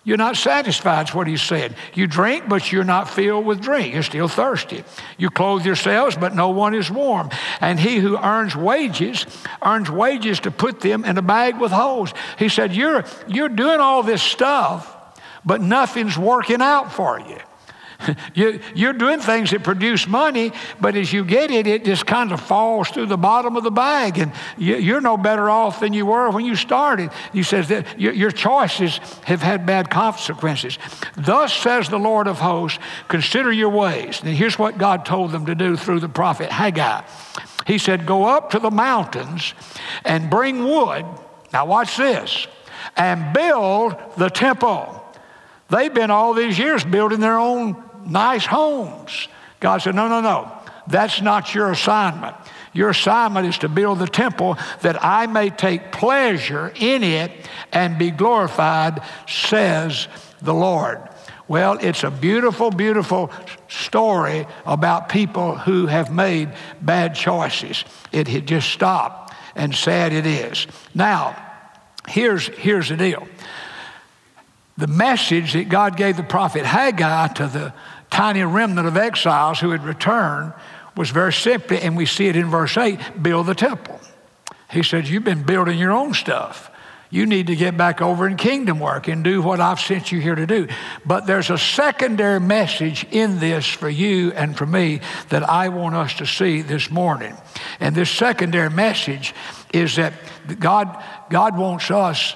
you're 0.08 0.16
not 0.16 0.38
satisfied, 0.38 1.06
is 1.06 1.14
what 1.14 1.26
he 1.26 1.36
said. 1.36 1.74
You 1.92 2.06
drink, 2.06 2.48
but 2.48 2.72
you're 2.72 2.82
not 2.82 3.10
filled 3.10 3.44
with 3.44 3.60
drink. 3.60 3.92
You're 3.92 4.02
still 4.02 4.26
thirsty. 4.26 4.82
You 5.18 5.28
clothe 5.28 5.66
yourselves, 5.66 6.16
but 6.16 6.34
no 6.34 6.48
one 6.48 6.74
is 6.74 6.90
warm. 6.90 7.28
And 7.60 7.78
he 7.78 7.98
who 7.98 8.16
earns 8.16 8.56
wages, 8.56 9.26
earns 9.62 9.90
wages 9.90 10.40
to 10.40 10.50
put 10.50 10.80
them 10.80 11.04
in 11.04 11.18
a 11.18 11.22
bag 11.22 11.60
with 11.60 11.72
holes. 11.72 12.14
He 12.38 12.48
said, 12.48 12.74
You're, 12.74 13.04
you're 13.26 13.50
doing 13.50 13.80
all 13.80 14.02
this 14.02 14.22
stuff, 14.22 14.96
but 15.44 15.60
nothing's 15.60 16.16
working 16.16 16.62
out 16.62 16.90
for 16.90 17.20
you. 17.20 17.40
you, 18.34 18.60
you're 18.74 18.92
doing 18.92 19.20
things 19.20 19.50
that 19.50 19.62
produce 19.62 20.06
money, 20.06 20.52
but 20.80 20.94
as 20.96 21.12
you 21.12 21.24
get 21.24 21.50
it, 21.50 21.66
it 21.66 21.84
just 21.84 22.06
kind 22.06 22.32
of 22.32 22.40
falls 22.40 22.88
through 22.88 23.06
the 23.06 23.16
bottom 23.16 23.56
of 23.56 23.64
the 23.64 23.70
bag, 23.70 24.18
and 24.18 24.32
you, 24.56 24.96
are 24.96 25.00
no 25.00 25.16
better 25.16 25.50
off 25.50 25.80
than 25.80 25.92
you 25.92 26.06
were 26.06 26.30
when 26.30 26.44
you 26.44 26.54
started. 26.54 27.10
He 27.32 27.42
says 27.42 27.68
that 27.68 27.98
your, 27.98 28.12
your 28.12 28.30
choices 28.30 28.98
have 29.24 29.42
had 29.42 29.66
bad 29.66 29.90
consequences. 29.90 30.78
Thus 31.16 31.52
says 31.52 31.88
the 31.88 31.98
Lord 31.98 32.26
of 32.26 32.38
hosts, 32.38 32.78
consider 33.08 33.52
your 33.52 33.70
ways. 33.70 34.20
And 34.22 34.34
here's 34.34 34.58
what 34.58 34.78
God 34.78 35.04
told 35.04 35.32
them 35.32 35.46
to 35.46 35.54
do 35.54 35.76
through 35.76 36.00
the 36.00 36.08
prophet 36.08 36.50
Haggai. 36.50 37.02
He 37.66 37.78
said, 37.78 38.06
Go 38.06 38.24
up 38.24 38.50
to 38.50 38.58
the 38.58 38.70
mountains 38.70 39.54
and 40.04 40.30
bring 40.30 40.64
wood. 40.64 41.04
Now, 41.52 41.66
watch 41.66 41.96
this 41.96 42.46
and 42.96 43.32
build 43.32 43.96
the 44.16 44.28
temple. 44.28 44.94
They've 45.68 45.92
been 45.92 46.10
all 46.10 46.32
these 46.32 46.58
years 46.58 46.84
building 46.84 47.20
their 47.20 47.36
own 47.36 47.87
nice 48.08 48.46
homes. 48.46 49.28
God 49.60 49.78
said, 49.78 49.94
No, 49.94 50.08
no, 50.08 50.20
no. 50.20 50.52
That's 50.86 51.20
not 51.20 51.54
your 51.54 51.70
assignment. 51.70 52.34
Your 52.72 52.90
assignment 52.90 53.46
is 53.46 53.58
to 53.58 53.68
build 53.68 53.98
the 53.98 54.06
temple 54.06 54.56
that 54.82 55.02
I 55.04 55.26
may 55.26 55.50
take 55.50 55.92
pleasure 55.92 56.72
in 56.76 57.02
it 57.02 57.32
and 57.72 57.98
be 57.98 58.10
glorified, 58.10 59.02
says 59.26 60.08
the 60.40 60.54
Lord. 60.54 61.00
Well, 61.46 61.78
it's 61.80 62.04
a 62.04 62.10
beautiful, 62.10 62.70
beautiful 62.70 63.30
story 63.68 64.46
about 64.66 65.08
people 65.08 65.56
who 65.56 65.86
have 65.86 66.12
made 66.12 66.52
bad 66.80 67.14
choices. 67.14 67.84
It 68.12 68.28
had 68.28 68.46
just 68.46 68.68
stopped, 68.70 69.34
and 69.54 69.74
sad 69.74 70.12
it 70.12 70.26
is. 70.26 70.66
Now, 70.94 71.36
here's, 72.06 72.48
here's 72.48 72.90
the 72.90 72.96
deal 72.96 73.26
the 74.76 74.86
message 74.86 75.54
that 75.54 75.68
God 75.68 75.96
gave 75.96 76.16
the 76.16 76.22
prophet 76.22 76.64
Haggai 76.64 77.28
to 77.34 77.46
the 77.48 77.74
tiny 78.10 78.42
remnant 78.42 78.86
of 78.86 78.96
exiles 78.96 79.60
who 79.60 79.70
had 79.70 79.84
returned 79.84 80.52
was 80.96 81.10
very 81.10 81.32
simply, 81.32 81.80
and 81.80 81.96
we 81.96 82.06
see 82.06 82.26
it 82.26 82.36
in 82.36 82.50
verse 82.50 82.76
8 82.76 83.22
build 83.22 83.46
the 83.46 83.54
temple. 83.54 84.00
He 84.70 84.82
said, 84.82 85.06
You've 85.08 85.24
been 85.24 85.44
building 85.44 85.78
your 85.78 85.92
own 85.92 86.14
stuff. 86.14 86.70
You 87.10 87.24
need 87.24 87.46
to 87.46 87.56
get 87.56 87.76
back 87.76 88.02
over 88.02 88.26
in 88.26 88.36
kingdom 88.36 88.80
work 88.80 89.08
and 89.08 89.24
do 89.24 89.40
what 89.40 89.60
I've 89.60 89.80
sent 89.80 90.12
you 90.12 90.20
here 90.20 90.34
to 90.34 90.46
do. 90.46 90.68
But 91.06 91.26
there's 91.26 91.48
a 91.48 91.56
secondary 91.56 92.40
message 92.40 93.06
in 93.10 93.38
this 93.38 93.66
for 93.66 93.88
you 93.88 94.32
and 94.32 94.54
for 94.56 94.66
me 94.66 95.00
that 95.30 95.48
I 95.48 95.70
want 95.70 95.94
us 95.94 96.14
to 96.14 96.26
see 96.26 96.60
this 96.60 96.90
morning. 96.90 97.34
And 97.80 97.94
this 97.94 98.10
secondary 98.10 98.68
message 98.68 99.34
is 99.72 99.96
that 99.96 100.12
God, 100.58 101.02
God 101.30 101.56
wants 101.56 101.90
us 101.90 102.34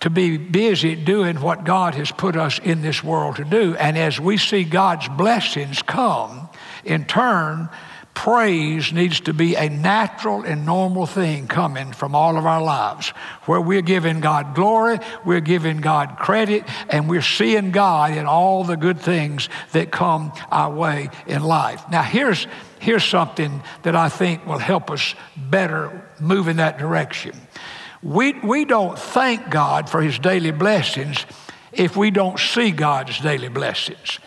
to 0.00 0.10
be 0.10 0.36
busy 0.36 0.94
doing 0.94 1.40
what 1.40 1.64
God 1.64 1.94
has 1.96 2.12
put 2.12 2.36
us 2.36 2.58
in 2.58 2.82
this 2.82 3.02
world 3.02 3.36
to 3.36 3.44
do. 3.44 3.74
And 3.76 3.98
as 3.98 4.20
we 4.20 4.36
see 4.36 4.64
God's 4.64 5.08
blessings 5.08 5.82
come, 5.82 6.48
in 6.84 7.04
turn, 7.04 7.68
praise 8.14 8.92
needs 8.92 9.20
to 9.20 9.32
be 9.32 9.54
a 9.54 9.68
natural 9.68 10.42
and 10.42 10.66
normal 10.66 11.06
thing 11.06 11.46
coming 11.46 11.92
from 11.92 12.14
all 12.14 12.36
of 12.36 12.46
our 12.46 12.62
lives, 12.62 13.10
where 13.46 13.60
we're 13.60 13.82
giving 13.82 14.20
God 14.20 14.54
glory, 14.54 14.98
we're 15.24 15.40
giving 15.40 15.76
God 15.76 16.16
credit, 16.18 16.64
and 16.88 17.08
we're 17.08 17.22
seeing 17.22 17.70
God 17.70 18.16
in 18.16 18.26
all 18.26 18.64
the 18.64 18.76
good 18.76 19.00
things 19.00 19.48
that 19.72 19.92
come 19.92 20.32
our 20.50 20.72
way 20.72 21.10
in 21.26 21.42
life. 21.42 21.88
Now, 21.90 22.02
here's, 22.02 22.46
here's 22.80 23.04
something 23.04 23.62
that 23.82 23.94
I 23.94 24.08
think 24.08 24.46
will 24.46 24.58
help 24.58 24.90
us 24.90 25.14
better 25.36 26.04
move 26.20 26.48
in 26.48 26.56
that 26.56 26.78
direction. 26.78 27.36
We, 28.02 28.32
we 28.40 28.64
don't 28.64 28.98
thank 28.98 29.50
God 29.50 29.90
for 29.90 30.00
his 30.00 30.18
daily 30.18 30.52
blessings 30.52 31.26
if 31.72 31.96
we 31.96 32.10
don't 32.10 32.38
see 32.38 32.70
God's 32.70 33.18
daily 33.20 33.48
blessings. 33.48 34.18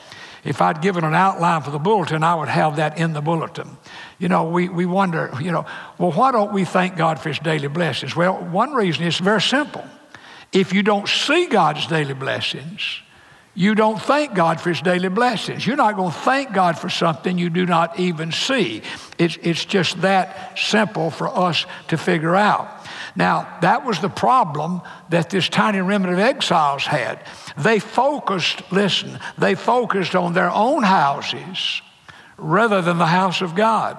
If 0.44 0.62
I'd 0.62 0.82
given 0.82 1.04
an 1.04 1.14
outline 1.14 1.62
for 1.62 1.72
the 1.72 1.80
bulletin, 1.80 2.24
I 2.24 2.36
would 2.36 2.48
have 2.48 2.78
that 2.78 2.98
in 2.98 3.14
the 3.14 3.22
bulletin. 3.22 3.78
You 4.18 4.28
know, 4.28 4.50
we, 4.50 4.70
we 4.70 4.86
wonder, 4.86 5.32
you 5.40 5.52
know, 5.52 5.66
well, 5.98 6.12
why 6.12 6.32
don't 6.32 6.52
we 6.52 6.66
thank 6.66 6.98
God 6.98 7.20
for 7.20 7.30
his 7.30 7.40
daily 7.40 7.68
blessings? 7.68 8.16
Well, 8.16 8.38
one 8.38 8.74
reason 8.74 9.06
is 9.06 9.20
very 9.20 9.42
simple. 9.42 9.86
If 10.52 10.74
you 10.74 10.84
don't 10.84 11.08
see 11.08 11.46
God's 11.46 11.86
daily 11.88 12.14
blessings, 12.14 13.02
you 13.54 13.76
don't 13.76 14.02
thank 14.02 14.34
God 14.34 14.62
for 14.62 14.70
his 14.70 14.82
daily 14.82 15.10
blessings. 15.10 15.68
You're 15.68 15.76
not 15.76 15.98
going 15.98 16.12
to 16.12 16.18
thank 16.20 16.54
God 16.54 16.80
for 16.80 16.88
something 16.90 17.38
you 17.38 17.50
do 17.50 17.66
not 17.66 18.00
even 18.00 18.32
see. 18.32 18.82
It's, 19.18 19.38
it's 19.42 19.66
just 19.66 20.02
that 20.02 20.58
simple 20.58 21.12
for 21.12 21.28
us 21.28 21.66
to 21.90 21.98
figure 21.98 22.36
out. 22.36 22.70
Now, 23.14 23.58
that 23.62 23.86
was 23.86 24.00
the 24.00 24.10
problem 24.10 24.82
that 25.10 25.30
this 25.30 25.50
tiny 25.50 25.82
remnant 25.82 26.14
of 26.14 26.20
exiles 26.20 26.86
had. 26.86 27.20
They 27.58 27.80
focused, 27.80 28.72
listen, 28.72 29.20
they 29.38 29.56
focused 29.56 30.16
on 30.16 30.34
their 30.34 30.50
own 30.50 30.84
houses 30.84 31.82
rather 32.38 32.82
than 32.82 33.00
the 33.00 33.06
house 33.06 33.42
of 33.42 33.54
God. 33.54 33.98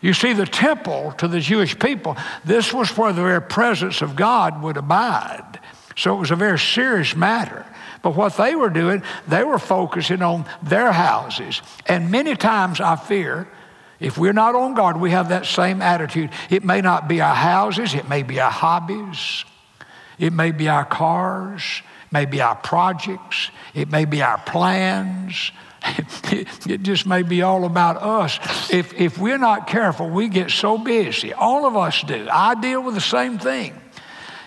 You 0.00 0.12
see, 0.12 0.34
the 0.34 0.46
temple 0.46 1.12
to 1.18 1.26
the 1.26 1.40
Jewish 1.40 1.76
people, 1.78 2.16
this 2.44 2.72
was 2.72 2.96
where 2.96 3.12
the 3.12 3.22
very 3.22 3.42
presence 3.42 4.02
of 4.02 4.14
God 4.14 4.62
would 4.62 4.76
abide. 4.76 5.58
So 5.96 6.14
it 6.14 6.18
was 6.18 6.30
a 6.30 6.36
very 6.36 6.58
serious 6.58 7.16
matter. 7.16 7.66
But 8.04 8.14
what 8.14 8.36
they 8.36 8.54
were 8.54 8.68
doing, 8.68 9.02
they 9.26 9.42
were 9.42 9.58
focusing 9.58 10.20
on 10.20 10.44
their 10.62 10.92
houses. 10.92 11.62
And 11.86 12.10
many 12.10 12.36
times 12.36 12.78
I 12.78 12.96
fear 12.96 13.48
if 13.98 14.18
we're 14.18 14.34
not 14.34 14.54
on 14.54 14.74
guard, 14.74 15.00
we 15.00 15.12
have 15.12 15.30
that 15.30 15.46
same 15.46 15.80
attitude. 15.80 16.28
It 16.50 16.64
may 16.64 16.82
not 16.82 17.08
be 17.08 17.22
our 17.22 17.34
houses, 17.34 17.94
it 17.94 18.06
may 18.06 18.22
be 18.22 18.38
our 18.40 18.50
hobbies, 18.50 19.46
it 20.18 20.34
may 20.34 20.50
be 20.50 20.68
our 20.68 20.84
cars, 20.84 21.62
it 22.04 22.12
may 22.12 22.26
be 22.26 22.42
our 22.42 22.56
projects, 22.56 23.50
it 23.72 23.90
may 23.90 24.04
be 24.04 24.20
our 24.20 24.38
plans. 24.38 25.52
it 26.32 26.82
just 26.82 27.06
may 27.06 27.22
be 27.22 27.40
all 27.40 27.64
about 27.64 28.02
us. 28.02 28.38
If, 28.70 28.92
if 28.94 29.16
we're 29.16 29.38
not 29.38 29.66
careful, 29.66 30.10
we 30.10 30.28
get 30.28 30.50
so 30.50 30.76
busy. 30.76 31.32
All 31.32 31.66
of 31.66 31.76
us 31.76 32.02
do. 32.02 32.26
I 32.30 32.54
deal 32.54 32.82
with 32.82 32.94
the 32.94 33.02
same 33.02 33.38
thing. 33.38 33.78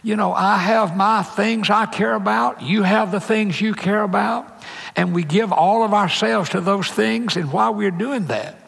You 0.03 0.15
know, 0.15 0.31
I 0.31 0.57
have 0.57 0.95
my 0.95 1.23
things 1.23 1.69
I 1.69 1.85
care 1.85 2.13
about, 2.13 2.61
you 2.61 2.83
have 2.83 3.11
the 3.11 3.19
things 3.19 3.59
you 3.59 3.73
care 3.73 4.03
about, 4.03 4.63
and 4.95 5.13
we 5.13 5.23
give 5.23 5.51
all 5.51 5.83
of 5.83 5.93
ourselves 5.93 6.49
to 6.51 6.61
those 6.61 6.89
things. 6.89 7.35
And 7.35 7.51
while 7.51 7.73
we're 7.73 7.91
doing 7.91 8.25
that, 8.27 8.67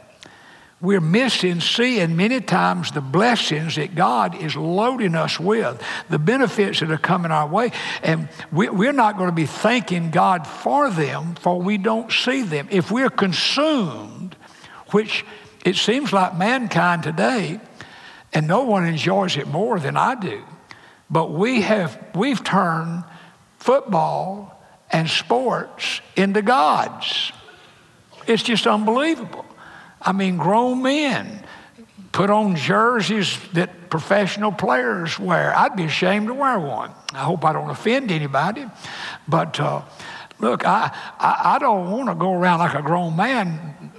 we're 0.82 1.02
missing 1.02 1.60
seeing 1.60 2.16
many 2.16 2.40
times 2.40 2.92
the 2.92 3.02
blessings 3.02 3.76
that 3.76 3.96
God 3.96 4.42
is 4.42 4.56
loading 4.56 5.14
us 5.14 5.38
with, 5.38 5.82
the 6.10 6.20
benefits 6.20 6.80
that 6.80 6.90
are 6.90 6.98
coming 6.98 7.32
our 7.32 7.48
way. 7.48 7.72
And 8.02 8.30
we, 8.52 8.88
are 8.88 8.94
not 8.94 9.18
going 9.18 9.30
to 9.30 9.36
be 9.36 9.46
thanking 9.46 10.10
God 10.10 10.48
for 10.48 10.90
them, 10.90 11.36
for 11.36 11.62
we 11.62 11.78
don't 11.78 12.12
see 12.12 12.44
them. 12.44 12.70
If 12.72 12.92
we're 12.92 13.10
consumed, 13.10 14.38
which 14.92 15.26
it 15.66 15.76
seems 15.76 16.14
like 16.14 16.38
mankind 16.38 17.04
today, 17.04 17.60
and 18.32 18.48
no 18.48 18.64
one 18.64 18.86
enjoys 18.86 19.36
it 19.36 19.48
more 19.48 19.80
than 19.80 19.98
I 19.98 20.16
do, 20.16 20.44
but 21.10 21.32
we 21.32 21.62
have, 21.62 21.98
we've 22.16 22.44
turned 22.44 23.04
football 23.58 24.62
and 24.92 25.10
sports 25.10 26.02
into 26.16 26.42
gods. 26.42 27.32
It's 28.28 28.44
just 28.44 28.68
unbelievable. 28.68 29.46
I 30.02 30.12
mean, 30.12 30.38
grown 30.38 30.82
men 30.82 31.44
put 32.12 32.30
on 32.30 32.56
jerseys 32.56 33.38
that 33.54 33.90
professional 33.90 34.52
players 34.52 35.20
wear. 35.20 35.56
I'd 35.58 35.76
be 35.76 35.84
ashamed 35.84 36.28
to 36.28 36.34
wear 36.34 36.60
one. 36.60 36.92
I 37.14 37.20
hope 37.20 37.44
I 37.44 37.54
don't 37.54 37.70
offend 37.70 38.12
anybody. 38.12 38.66
But 39.28 39.60
uh, 39.60 39.82
look, 40.40 40.66
I, 40.66 40.96
I, 41.20 41.56
I 41.56 41.60
don't 41.60 41.92
want 41.92 42.10
to 42.10 42.16
go 42.16 42.34
around 42.34 42.60
like 42.60 42.76
a 42.76 42.82
grown 42.82 43.16
man 43.16 43.92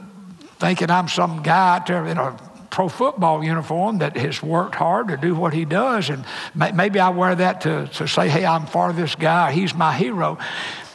thinking 0.58 0.90
I'm 0.90 1.08
some 1.08 1.42
guy 1.42 1.76
out 1.76 1.86
there 1.86 2.06
in 2.06 2.18
a 2.18 2.36
pro 2.70 2.88
football 2.88 3.44
uniform 3.44 3.98
that 3.98 4.16
has 4.16 4.42
worked 4.42 4.76
hard 4.76 5.08
to 5.08 5.16
do 5.16 5.34
what 5.34 5.52
he 5.52 5.64
does. 5.64 6.08
And 6.08 6.24
maybe 6.54 7.00
I 7.00 7.10
wear 7.10 7.34
that 7.34 7.62
to, 7.62 7.88
to 7.94 8.06
say, 8.06 8.28
hey, 8.28 8.46
I'm 8.46 8.66
for 8.66 8.92
this 8.92 9.14
guy, 9.14 9.52
he's 9.52 9.74
my 9.74 9.94
hero. 9.94 10.38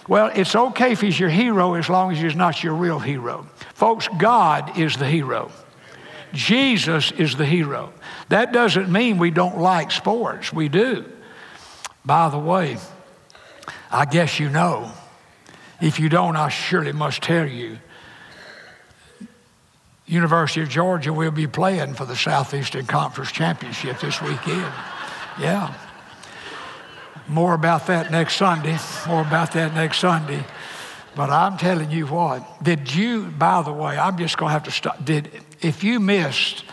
Well, 0.07 0.31
it's 0.33 0.55
okay 0.55 0.91
if 0.91 1.01
he's 1.01 1.19
your 1.19 1.29
hero 1.29 1.73
as 1.73 1.89
long 1.89 2.11
as 2.11 2.19
he's 2.19 2.35
not 2.35 2.63
your 2.63 2.75
real 2.75 2.99
hero. 2.99 3.47
Folks, 3.73 4.07
God 4.17 4.77
is 4.77 4.97
the 4.97 5.07
hero. 5.07 5.51
Jesus 6.33 7.11
is 7.11 7.35
the 7.35 7.45
hero. 7.45 7.93
That 8.29 8.51
doesn't 8.51 8.91
mean 8.91 9.17
we 9.17 9.31
don't 9.31 9.57
like 9.57 9.91
sports. 9.91 10.53
We 10.53 10.69
do. 10.69 11.05
By 12.03 12.29
the 12.29 12.37
way, 12.37 12.77
I 13.91 14.05
guess 14.05 14.39
you 14.39 14.49
know. 14.49 14.91
If 15.81 15.99
you 15.99 16.07
don't, 16.07 16.35
I 16.35 16.49
surely 16.49 16.91
must 16.91 17.21
tell 17.21 17.47
you. 17.47 17.79
University 20.07 20.61
of 20.61 20.69
Georgia 20.69 21.11
will 21.11 21.31
be 21.31 21.47
playing 21.47 21.95
for 21.95 22.05
the 22.05 22.15
Southeastern 22.15 22.85
Conference 22.85 23.31
Championship 23.31 23.99
this 23.99 24.21
weekend. 24.21 24.71
Yeah. 25.39 25.73
More 27.27 27.55
about 27.55 27.87
that 27.87 28.11
next 28.11 28.35
Sunday. 28.35 28.77
More 29.07 29.21
about 29.21 29.51
that 29.53 29.73
next 29.73 29.97
Sunday. 29.97 30.45
But 31.15 31.29
I'm 31.29 31.57
telling 31.57 31.89
you 31.89 32.05
what, 32.07 32.63
did 32.63 32.93
you, 32.93 33.23
by 33.25 33.61
the 33.63 33.71
way, 33.71 33.97
I'm 33.97 34.17
just 34.17 34.37
going 34.37 34.49
to 34.49 34.53
have 34.53 34.63
to 34.63 34.71
stop. 34.71 35.03
Did, 35.03 35.31
if 35.61 35.83
you 35.83 35.99
missed 35.99 36.65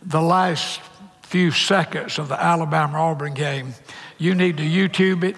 the 0.00 0.22
last 0.22 0.80
few 1.22 1.50
seconds 1.50 2.18
of 2.18 2.28
the 2.28 2.42
Alabama 2.42 2.98
Auburn 2.98 3.34
game, 3.34 3.74
you 4.16 4.34
need 4.34 4.56
to 4.56 4.62
YouTube 4.62 5.24
it. 5.24 5.36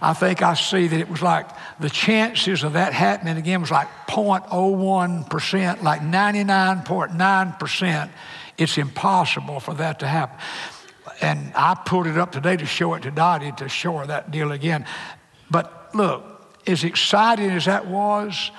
I 0.00 0.12
think 0.12 0.42
I 0.42 0.54
see 0.54 0.86
that 0.88 1.00
it 1.00 1.08
was 1.08 1.22
like 1.22 1.48
the 1.80 1.90
chances 1.90 2.62
of 2.62 2.74
that 2.74 2.92
happening 2.92 3.36
again 3.36 3.60
was 3.60 3.70
like 3.70 3.88
0.01%, 4.08 5.82
like 5.82 6.00
99.9%. 6.00 8.10
It's 8.56 8.78
impossible 8.78 9.60
for 9.60 9.74
that 9.74 10.00
to 10.00 10.06
happen. 10.06 10.38
And 11.20 11.52
I 11.54 11.74
pulled 11.74 12.06
it 12.06 12.16
up 12.16 12.32
today 12.32 12.56
to 12.56 12.66
show 12.66 12.94
it 12.94 13.02
to 13.02 13.10
Dottie 13.10 13.52
to 13.52 13.68
show 13.68 13.98
her 13.98 14.06
that 14.06 14.30
deal 14.30 14.52
again. 14.52 14.86
But 15.50 15.94
look, 15.94 16.24
as 16.66 16.84
exciting 16.84 17.50
as 17.50 17.64
that 17.64 17.86
was, 17.86 18.50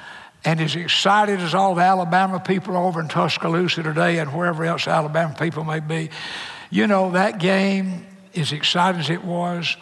and 0.45 0.62
as 0.62 0.75
excited 0.75 1.39
as 1.39 1.54
all 1.54 1.75
the 1.75 1.82
Alabama 1.82 2.39
people 2.39 2.78
over 2.78 3.02
in 3.02 3.08
Tuscaloosa 3.08 3.84
today 3.84 4.19
and 4.19 4.34
wherever 4.34 4.63
else 4.63 4.88
Alabama 4.88 5.36
people 5.38 5.63
may 5.63 5.80
be, 5.80 6.10
you 6.69 6.88
know, 6.88 7.12
that 7.12 7.39
game, 7.39 8.06
as 8.36 8.52
exciting 8.52 9.02
as 9.02 9.10
it 9.10 9.23
was, 9.23 9.75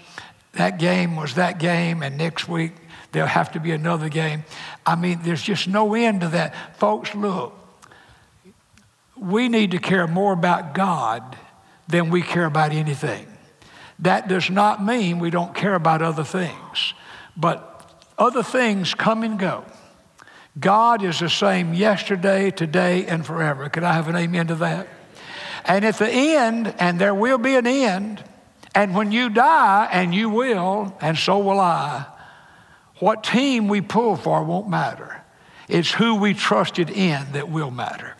that 0.57 0.77
game 0.79 1.15
was 1.15 1.35
that 1.35 1.59
game, 1.59 2.03
and 2.03 2.17
next 2.17 2.47
week 2.47 2.73
there'll 3.11 3.27
have 3.27 3.51
to 3.53 3.59
be 3.59 3.71
another 3.71 4.09
game. 4.09 4.43
I 4.85 4.95
mean, 4.95 5.19
there's 5.23 5.41
just 5.41 5.67
no 5.67 5.93
end 5.93 6.21
to 6.21 6.27
that. 6.29 6.77
Folks, 6.77 7.15
look, 7.15 7.53
we 9.15 9.49
need 9.49 9.71
to 9.71 9.79
care 9.79 10.07
more 10.07 10.33
about 10.33 10.73
God 10.73 11.37
than 11.87 12.09
we 12.09 12.21
care 12.21 12.45
about 12.45 12.71
anything. 12.71 13.25
That 13.99 14.27
does 14.27 14.49
not 14.49 14.83
mean 14.83 15.19
we 15.19 15.29
don't 15.29 15.55
care 15.55 15.73
about 15.73 16.01
other 16.01 16.23
things, 16.23 16.93
but 17.35 18.03
other 18.17 18.43
things 18.43 18.93
come 18.93 19.23
and 19.23 19.39
go. 19.39 19.65
God 20.59 21.03
is 21.03 21.19
the 21.19 21.29
same 21.29 21.73
yesterday, 21.73 22.51
today, 22.51 23.05
and 23.05 23.25
forever. 23.25 23.69
Can 23.69 23.83
I 23.83 23.93
have 23.93 24.07
an 24.07 24.15
amen 24.15 24.47
to 24.47 24.55
that? 24.55 24.87
And 25.65 25.83
at 25.85 25.97
the 25.97 26.09
end, 26.09 26.73
and 26.79 26.99
there 26.99 27.13
will 27.13 27.37
be 27.37 27.55
an 27.55 27.67
end, 27.67 28.23
and 28.77 28.93
when 28.93 29.11
you 29.11 29.29
die, 29.31 29.89
and 29.91 30.13
you 30.13 30.29
will, 30.29 30.95
and 31.01 31.17
so 31.17 31.39
will 31.39 31.59
I, 31.59 32.05
what 32.99 33.23
team 33.23 33.69
we 33.69 33.81
pull 33.81 34.15
for 34.15 34.43
won't 34.43 34.69
matter. 34.69 35.19
It's 35.67 35.91
who 35.91 36.13
we 36.13 36.35
trusted 36.35 36.91
in 36.91 37.25
that 37.31 37.49
will 37.49 37.71
matter. 37.71 38.13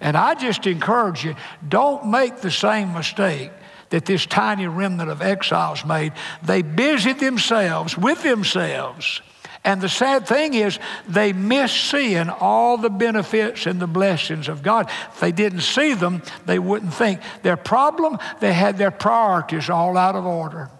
And 0.00 0.16
I 0.16 0.36
just 0.36 0.68
encourage 0.68 1.24
you 1.24 1.34
don't 1.68 2.12
make 2.12 2.36
the 2.36 2.52
same 2.52 2.92
mistake 2.92 3.50
that 3.90 4.06
this 4.06 4.24
tiny 4.24 4.68
remnant 4.68 5.10
of 5.10 5.20
exiles 5.20 5.84
made. 5.84 6.12
They 6.44 6.62
busied 6.62 7.18
themselves 7.18 7.98
with 7.98 8.22
themselves 8.22 9.20
and 9.64 9.80
the 9.80 9.88
sad 9.88 10.26
thing 10.26 10.52
is, 10.52 10.78
they 11.08 11.32
miss 11.32 11.72
seeing 11.72 12.28
all 12.28 12.76
the 12.76 12.90
benefits 12.90 13.64
and 13.64 13.80
the 13.80 13.86
blessings 13.86 14.48
of 14.48 14.62
God. 14.62 14.90
If 15.12 15.20
they 15.20 15.32
didn't 15.32 15.62
see 15.62 15.94
them, 15.94 16.22
they 16.44 16.58
wouldn't 16.58 16.92
think. 16.92 17.20
Their 17.42 17.56
problem, 17.56 18.18
they 18.40 18.52
had 18.52 18.76
their 18.76 18.90
priorities 18.90 19.70
all 19.70 19.96
out 19.96 20.16
of 20.16 20.26
order. 20.26 20.70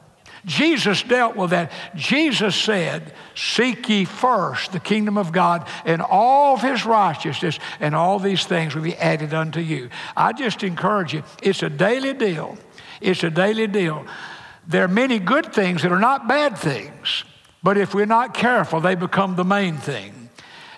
Jesus 0.44 1.02
dealt 1.02 1.34
with 1.34 1.50
that. 1.50 1.72
Jesus 1.94 2.54
said, 2.54 3.14
Seek 3.34 3.88
ye 3.88 4.04
first 4.04 4.72
the 4.72 4.80
kingdom 4.80 5.16
of 5.16 5.32
God 5.32 5.66
and 5.86 6.02
all 6.02 6.54
of 6.54 6.60
his 6.60 6.84
righteousness, 6.84 7.58
and 7.80 7.94
all 7.94 8.18
these 8.18 8.44
things 8.44 8.74
will 8.74 8.82
be 8.82 8.96
added 8.96 9.32
unto 9.32 9.60
you. 9.60 9.88
I 10.14 10.34
just 10.34 10.62
encourage 10.62 11.14
you, 11.14 11.22
it's 11.42 11.62
a 11.62 11.70
daily 11.70 12.12
deal. 12.12 12.58
It's 13.00 13.24
a 13.24 13.30
daily 13.30 13.66
deal. 13.66 14.04
There 14.66 14.84
are 14.84 14.88
many 14.88 15.18
good 15.18 15.54
things 15.54 15.82
that 15.82 15.92
are 15.92 15.98
not 15.98 16.28
bad 16.28 16.58
things. 16.58 17.24
But 17.64 17.78
if 17.78 17.94
we're 17.94 18.06
not 18.06 18.34
careful, 18.34 18.80
they 18.80 18.94
become 18.94 19.34
the 19.34 19.44
main 19.44 19.78
thing. 19.78 20.24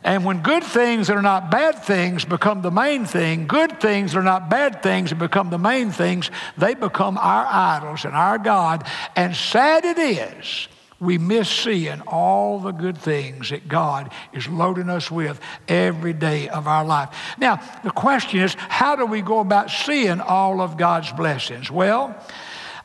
And 0.04 0.24
when 0.24 0.40
good 0.40 0.62
things 0.62 1.08
that 1.08 1.16
are 1.16 1.22
not 1.22 1.50
bad 1.50 1.82
things 1.82 2.24
become 2.24 2.62
the 2.62 2.70
main 2.70 3.06
thing, 3.06 3.48
good 3.48 3.80
things 3.80 4.12
that 4.12 4.20
are 4.20 4.22
not 4.22 4.48
bad 4.48 4.84
things 4.84 5.10
that 5.10 5.18
become 5.18 5.50
the 5.50 5.58
main 5.58 5.90
things, 5.90 6.30
they 6.56 6.74
become 6.74 7.18
our 7.18 7.44
idols 7.44 8.04
and 8.04 8.14
our 8.14 8.38
God. 8.38 8.86
And 9.16 9.34
sad 9.34 9.84
it 9.84 9.98
is, 9.98 10.68
we 11.00 11.18
miss 11.18 11.48
seeing 11.48 12.02
all 12.02 12.60
the 12.60 12.70
good 12.70 12.96
things 12.96 13.50
that 13.50 13.66
God 13.66 14.12
is 14.32 14.46
loading 14.46 14.88
us 14.88 15.10
with 15.10 15.40
every 15.66 16.12
day 16.12 16.48
of 16.48 16.68
our 16.68 16.84
life. 16.84 17.08
Now, 17.36 17.60
the 17.82 17.90
question 17.90 18.38
is, 18.40 18.54
how 18.54 18.94
do 18.94 19.06
we 19.06 19.22
go 19.22 19.40
about 19.40 19.72
seeing 19.72 20.20
all 20.20 20.60
of 20.60 20.76
God's 20.76 21.10
blessings? 21.10 21.68
Well, 21.68 22.16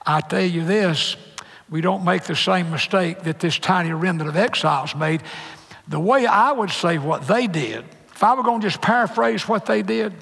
I 0.04 0.22
tell 0.22 0.42
you 0.42 0.66
this 0.66 1.18
we 1.72 1.80
don't 1.80 2.04
make 2.04 2.26
the 2.26 2.36
same 2.36 2.70
mistake 2.70 3.24
that 3.24 3.40
this 3.40 3.58
tiny 3.58 3.94
remnant 3.94 4.30
of 4.30 4.36
exiles 4.36 4.94
made. 4.94 5.24
The 5.88 6.00
way 6.00 6.26
I 6.26 6.52
would 6.52 6.70
say 6.70 6.98
what 6.98 7.28
they 7.28 7.48
did, 7.48 7.86
if 8.14 8.24
I 8.24 8.36
were 8.36 8.44
going 8.44 8.60
to 8.60 8.68
just 8.68 8.82
paraphrase 8.82 9.48
what 9.48 9.66
they 9.66 9.82
did, 9.82 10.14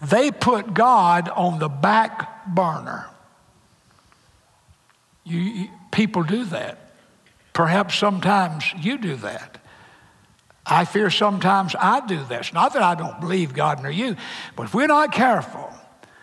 they 0.00 0.30
put 0.30 0.72
God 0.72 1.28
on 1.28 1.58
the 1.58 1.68
back 1.68 2.46
burner. 2.46 3.06
You, 5.24 5.38
you, 5.38 5.68
people 5.92 6.24
do 6.24 6.44
that. 6.46 6.92
Perhaps 7.52 7.94
sometimes 7.94 8.64
you 8.80 8.96
do 8.96 9.16
that. 9.16 9.58
I 10.64 10.86
fear 10.86 11.10
sometimes 11.10 11.76
I 11.78 12.06
do 12.06 12.24
this. 12.24 12.54
Not 12.54 12.72
that 12.72 12.82
I 12.82 12.94
don't 12.94 13.20
believe 13.20 13.52
God 13.52 13.82
nor 13.82 13.90
you, 13.90 14.16
but 14.56 14.64
if 14.64 14.74
we're 14.74 14.86
not 14.86 15.12
careful, 15.12 15.70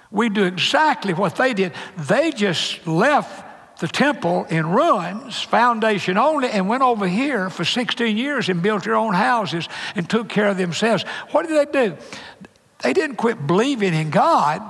we 0.09 0.29
do 0.29 0.45
exactly 0.45 1.13
what 1.13 1.35
they 1.35 1.53
did. 1.53 1.73
They 1.95 2.31
just 2.31 2.87
left 2.87 3.45
the 3.79 3.87
temple 3.87 4.45
in 4.49 4.67
ruins, 4.69 5.41
foundation 5.41 6.17
only, 6.17 6.49
and 6.49 6.67
went 6.67 6.83
over 6.83 7.07
here 7.07 7.49
for 7.49 7.63
16 7.63 8.17
years 8.17 8.49
and 8.49 8.61
built 8.61 8.83
their 8.83 8.95
own 8.95 9.13
houses 9.13 9.67
and 9.95 10.09
took 10.09 10.27
care 10.29 10.47
of 10.47 10.57
themselves. 10.57 11.03
What 11.31 11.47
did 11.47 11.67
they 11.67 11.87
do? 11.87 11.97
They 12.83 12.93
didn't 12.93 13.15
quit 13.15 13.45
believing 13.47 13.93
in 13.93 14.09
God, 14.09 14.61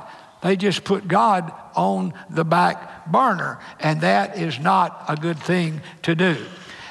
they 0.42 0.56
just 0.56 0.84
put 0.84 1.08
God 1.08 1.52
on 1.76 2.14
the 2.30 2.46
back 2.46 3.12
burner, 3.12 3.60
and 3.80 4.02
that 4.02 4.38
is 4.38 4.60
not 4.60 5.06
a 5.08 5.16
good 5.16 5.38
thing 5.38 5.82
to 6.04 6.16
do. 6.16 6.38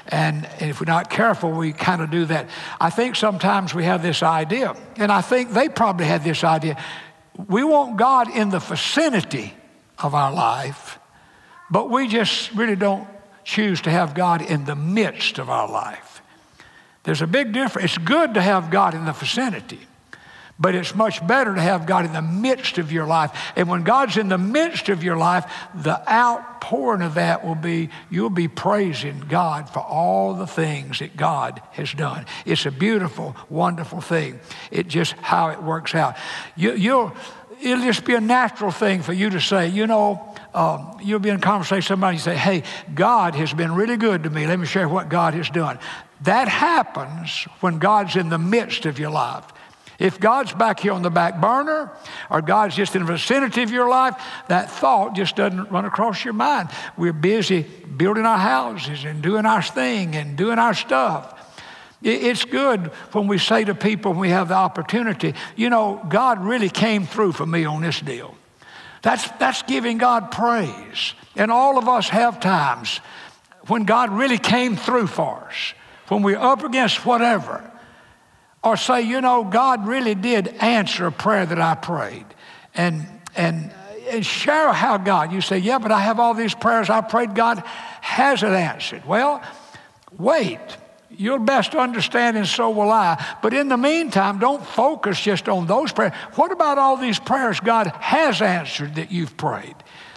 And 0.08 0.48
if 0.60 0.80
we're 0.80 0.86
not 0.86 1.10
careful, 1.10 1.50
we 1.50 1.72
kind 1.72 2.02
of 2.02 2.10
do 2.10 2.24
that. 2.26 2.48
I 2.80 2.90
think 2.90 3.14
sometimes 3.14 3.74
we 3.74 3.84
have 3.84 4.02
this 4.02 4.22
idea, 4.22 4.74
and 4.96 5.12
I 5.12 5.20
think 5.20 5.52
they 5.52 5.68
probably 5.68 6.06
had 6.06 6.24
this 6.24 6.44
idea. 6.44 6.82
We 7.48 7.62
want 7.62 7.96
God 7.96 8.34
in 8.34 8.50
the 8.50 8.58
vicinity 8.58 9.54
of 9.98 10.14
our 10.14 10.32
life, 10.32 10.97
but 11.70 11.90
we 11.90 12.08
just 12.08 12.52
really 12.52 12.76
don't 12.76 13.08
choose 13.44 13.80
to 13.82 13.90
have 13.90 14.14
God 14.14 14.42
in 14.42 14.64
the 14.64 14.76
midst 14.76 15.38
of 15.38 15.48
our 15.48 15.70
life. 15.70 16.22
There's 17.04 17.22
a 17.22 17.26
big 17.26 17.52
difference. 17.52 17.96
It's 17.96 18.04
good 18.04 18.34
to 18.34 18.42
have 18.42 18.70
God 18.70 18.94
in 18.94 19.06
the 19.06 19.12
vicinity, 19.12 19.80
but 20.58 20.74
it's 20.74 20.94
much 20.94 21.26
better 21.26 21.54
to 21.54 21.60
have 21.60 21.86
God 21.86 22.04
in 22.04 22.12
the 22.12 22.20
midst 22.20 22.76
of 22.76 22.92
your 22.92 23.06
life. 23.06 23.32
And 23.56 23.68
when 23.68 23.84
God's 23.84 24.18
in 24.18 24.28
the 24.28 24.36
midst 24.36 24.90
of 24.90 25.02
your 25.02 25.16
life, 25.16 25.50
the 25.74 25.98
outpouring 26.12 27.00
of 27.00 27.14
that 27.14 27.46
will 27.46 27.54
be 27.54 27.88
you'll 28.10 28.28
be 28.28 28.48
praising 28.48 29.20
God 29.20 29.70
for 29.70 29.80
all 29.80 30.34
the 30.34 30.46
things 30.46 30.98
that 30.98 31.16
God 31.16 31.62
has 31.72 31.94
done. 31.94 32.26
It's 32.44 32.66
a 32.66 32.70
beautiful, 32.70 33.34
wonderful 33.48 34.02
thing. 34.02 34.40
It 34.70 34.88
just 34.88 35.12
how 35.12 35.48
it 35.48 35.62
works 35.62 35.94
out. 35.94 36.16
You, 36.56 36.74
you'll 36.74 37.14
it'll 37.62 37.84
just 37.84 38.04
be 38.04 38.14
a 38.14 38.20
natural 38.20 38.70
thing 38.70 39.02
for 39.02 39.12
you 39.12 39.30
to 39.30 39.40
say, 39.40 39.68
you 39.68 39.86
know, 39.86 40.34
um, 40.54 40.98
you'll 41.02 41.18
be 41.18 41.28
in 41.28 41.40
conversation 41.40 41.76
with 41.76 41.84
somebody 41.84 42.16
and 42.16 42.22
say, 42.22 42.36
hey, 42.36 42.62
God 42.94 43.34
has 43.34 43.52
been 43.52 43.74
really 43.74 43.96
good 43.96 44.22
to 44.24 44.30
me. 44.30 44.46
Let 44.46 44.58
me 44.58 44.66
share 44.66 44.88
what 44.88 45.08
God 45.08 45.34
has 45.34 45.50
done. 45.50 45.78
That 46.22 46.48
happens 46.48 47.46
when 47.60 47.78
God's 47.78 48.16
in 48.16 48.28
the 48.28 48.38
midst 48.38 48.86
of 48.86 48.98
your 48.98 49.10
life. 49.10 49.44
If 49.98 50.20
God's 50.20 50.52
back 50.52 50.78
here 50.78 50.92
on 50.92 51.02
the 51.02 51.10
back 51.10 51.40
burner 51.40 51.90
or 52.30 52.40
God's 52.40 52.76
just 52.76 52.94
in 52.94 53.04
the 53.04 53.12
vicinity 53.12 53.62
of 53.62 53.70
your 53.72 53.88
life, 53.88 54.14
that 54.46 54.70
thought 54.70 55.16
just 55.16 55.34
doesn't 55.34 55.70
run 55.70 55.84
across 55.84 56.24
your 56.24 56.34
mind. 56.34 56.68
We're 56.96 57.12
busy 57.12 57.62
building 57.62 58.24
our 58.24 58.38
houses 58.38 59.04
and 59.04 59.20
doing 59.22 59.44
our 59.44 59.62
thing 59.62 60.14
and 60.14 60.36
doing 60.36 60.58
our 60.58 60.74
stuff. 60.74 61.34
It's 62.00 62.44
good 62.44 62.86
when 63.12 63.26
we 63.26 63.38
say 63.38 63.64
to 63.64 63.74
people 63.74 64.12
when 64.12 64.20
we 64.20 64.28
have 64.28 64.48
the 64.48 64.54
opportunity, 64.54 65.34
you 65.56 65.68
know, 65.68 66.00
God 66.08 66.44
really 66.44 66.68
came 66.68 67.04
through 67.04 67.32
for 67.32 67.44
me 67.44 67.64
on 67.64 67.82
this 67.82 68.00
deal. 68.00 68.37
That's, 69.02 69.30
that's 69.32 69.62
giving 69.62 69.98
God 69.98 70.30
praise. 70.30 71.14
And 71.36 71.50
all 71.50 71.78
of 71.78 71.88
us 71.88 72.08
have 72.08 72.40
times 72.40 73.00
when 73.68 73.84
God 73.84 74.10
really 74.10 74.38
came 74.38 74.76
through 74.76 75.06
for 75.06 75.46
us, 75.48 75.74
when 76.08 76.22
we're 76.22 76.38
up 76.38 76.64
against 76.64 77.04
whatever. 77.06 77.70
Or 78.62 78.76
say, 78.76 79.02
you 79.02 79.20
know, 79.20 79.44
God 79.44 79.86
really 79.86 80.14
did 80.14 80.48
answer 80.48 81.06
a 81.06 81.12
prayer 81.12 81.46
that 81.46 81.60
I 81.60 81.74
prayed. 81.76 82.26
And, 82.74 83.06
and, 83.36 83.72
and 84.10 84.26
share 84.26 84.72
how 84.72 84.96
God, 84.96 85.32
you 85.32 85.40
say, 85.40 85.58
yeah, 85.58 85.78
but 85.78 85.92
I 85.92 86.00
have 86.00 86.18
all 86.18 86.34
these 86.34 86.54
prayers 86.54 86.90
I 86.90 87.00
prayed, 87.00 87.34
God 87.34 87.62
hasn't 88.00 88.52
answered. 88.52 89.06
Well, 89.06 89.42
wait. 90.18 90.58
You'll 91.10 91.38
best 91.38 91.74
understand, 91.74 92.36
and 92.36 92.46
so 92.46 92.70
will 92.70 92.90
I. 92.90 93.24
But 93.42 93.54
in 93.54 93.68
the 93.68 93.78
meantime, 93.78 94.38
don't 94.38 94.64
focus 94.64 95.18
just 95.20 95.48
on 95.48 95.66
those 95.66 95.90
prayers. 95.90 96.12
What 96.34 96.52
about 96.52 96.78
all 96.78 96.96
these 96.96 97.18
prayers 97.18 97.60
God 97.60 97.86
has 98.00 98.42
answered 98.42 98.96
that 98.96 99.10
you've 99.10 99.36
prayed, 99.36 99.74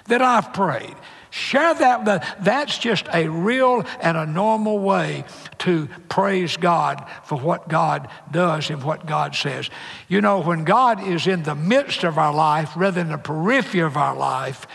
that 0.07 0.21
I've 0.21 0.53
prayed? 0.53 0.95
Share 1.29 1.73
that. 1.73 2.43
That's 2.43 2.77
just 2.77 3.07
a 3.13 3.29
real 3.29 3.85
and 4.01 4.17
a 4.17 4.25
normal 4.25 4.79
way 4.79 5.23
to 5.59 5.87
praise 6.09 6.57
God 6.57 7.09
for 7.23 7.37
what 7.37 7.69
God 7.69 8.09
does 8.29 8.69
and 8.69 8.83
what 8.83 9.05
God 9.05 9.33
says. 9.33 9.69
You 10.09 10.19
know, 10.19 10.41
when 10.41 10.65
God 10.65 11.07
is 11.07 11.27
in 11.27 11.43
the 11.43 11.55
midst 11.55 12.03
of 12.03 12.17
our 12.17 12.33
life 12.33 12.73
rather 12.75 13.01
than 13.01 13.13
the 13.13 13.17
periphery 13.17 13.79
of 13.79 13.95
our 13.95 14.13
life, 14.13 14.67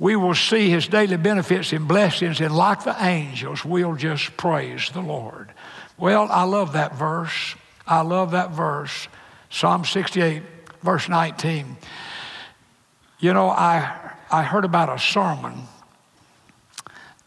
we 0.00 0.16
will 0.16 0.34
see 0.34 0.70
his 0.70 0.88
daily 0.88 1.18
benefits 1.18 1.74
and 1.74 1.86
blessings, 1.86 2.40
and 2.40 2.56
like 2.56 2.82
the 2.84 2.96
angels, 3.04 3.64
we'll 3.66 3.94
just 3.94 4.34
praise 4.38 4.90
the 4.90 5.02
Lord. 5.02 5.52
Well, 5.98 6.26
I 6.30 6.44
love 6.44 6.72
that 6.72 6.96
verse. 6.96 7.54
I 7.86 8.00
love 8.00 8.30
that 8.30 8.50
verse. 8.50 9.08
Psalm 9.50 9.84
68, 9.84 10.42
verse 10.82 11.06
19. 11.06 11.76
You 13.18 13.34
know, 13.34 13.50
I 13.50 14.14
I 14.30 14.42
heard 14.42 14.64
about 14.64 14.88
a 14.88 14.98
sermon 14.98 15.64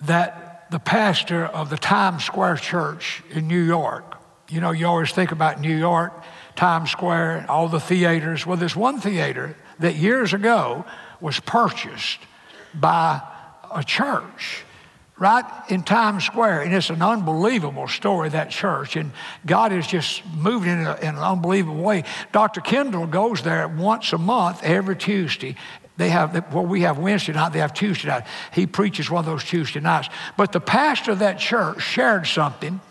that 0.01 0.65
the 0.71 0.79
pastor 0.79 1.45
of 1.45 1.69
the 1.69 1.77
Times 1.77 2.23
Square 2.23 2.57
Church 2.57 3.21
in 3.29 3.47
New 3.47 3.61
York, 3.61 4.17
you 4.49 4.61
know, 4.61 4.71
you 4.71 4.87
always 4.87 5.11
think 5.11 5.31
about 5.31 5.61
New 5.61 5.75
York, 5.75 6.23
Times 6.55 6.89
Square, 6.89 7.45
all 7.49 7.67
the 7.67 7.79
theaters. 7.79 8.47
Well, 8.47 8.57
there's 8.57 8.75
one 8.75 8.99
theater 8.99 9.55
that 9.77 9.95
years 9.95 10.33
ago 10.33 10.85
was 11.21 11.39
purchased 11.39 12.19
by 12.73 13.21
a 13.73 13.83
church 13.83 14.63
right 15.17 15.45
in 15.69 15.83
Times 15.83 16.23
Square. 16.23 16.63
And 16.63 16.73
it's 16.73 16.89
an 16.89 17.01
unbelievable 17.01 17.87
story, 17.87 18.29
that 18.29 18.49
church. 18.49 18.95
And 18.95 19.11
God 19.45 19.71
is 19.71 19.87
just 19.87 20.25
moving 20.35 20.71
in, 20.71 20.85
a, 20.85 20.95
in, 20.95 21.15
an 21.15 21.17
unbelievable 21.17 21.81
way. 21.81 22.03
Dr. 22.31 22.61
Kendall 22.61 23.07
goes 23.07 23.41
there 23.41 23.67
once 23.67 24.11
a 24.13 24.17
month, 24.17 24.63
every 24.63 24.95
Tuesday, 24.95 25.55
they 25.95 26.09
have, 26.09 26.51
well, 26.51 26.65
we 26.65 26.81
have 26.81 26.97
Wednesday 26.97 27.33
night, 27.33 27.53
they 27.53 27.59
have 27.59 27.73
Tuesday 27.73 28.07
night. 28.07 28.23
He 28.51 28.65
preaches 28.65 29.11
one 29.11 29.19
of 29.19 29.25
those 29.25 29.43
Tuesday 29.43 29.79
nights. 29.79 30.09
But 30.35 30.51
the 30.51 30.59
pastor 30.59 31.11
of 31.11 31.19
that 31.19 31.37
church 31.37 31.81
shared 31.81 32.25
something 32.25 32.81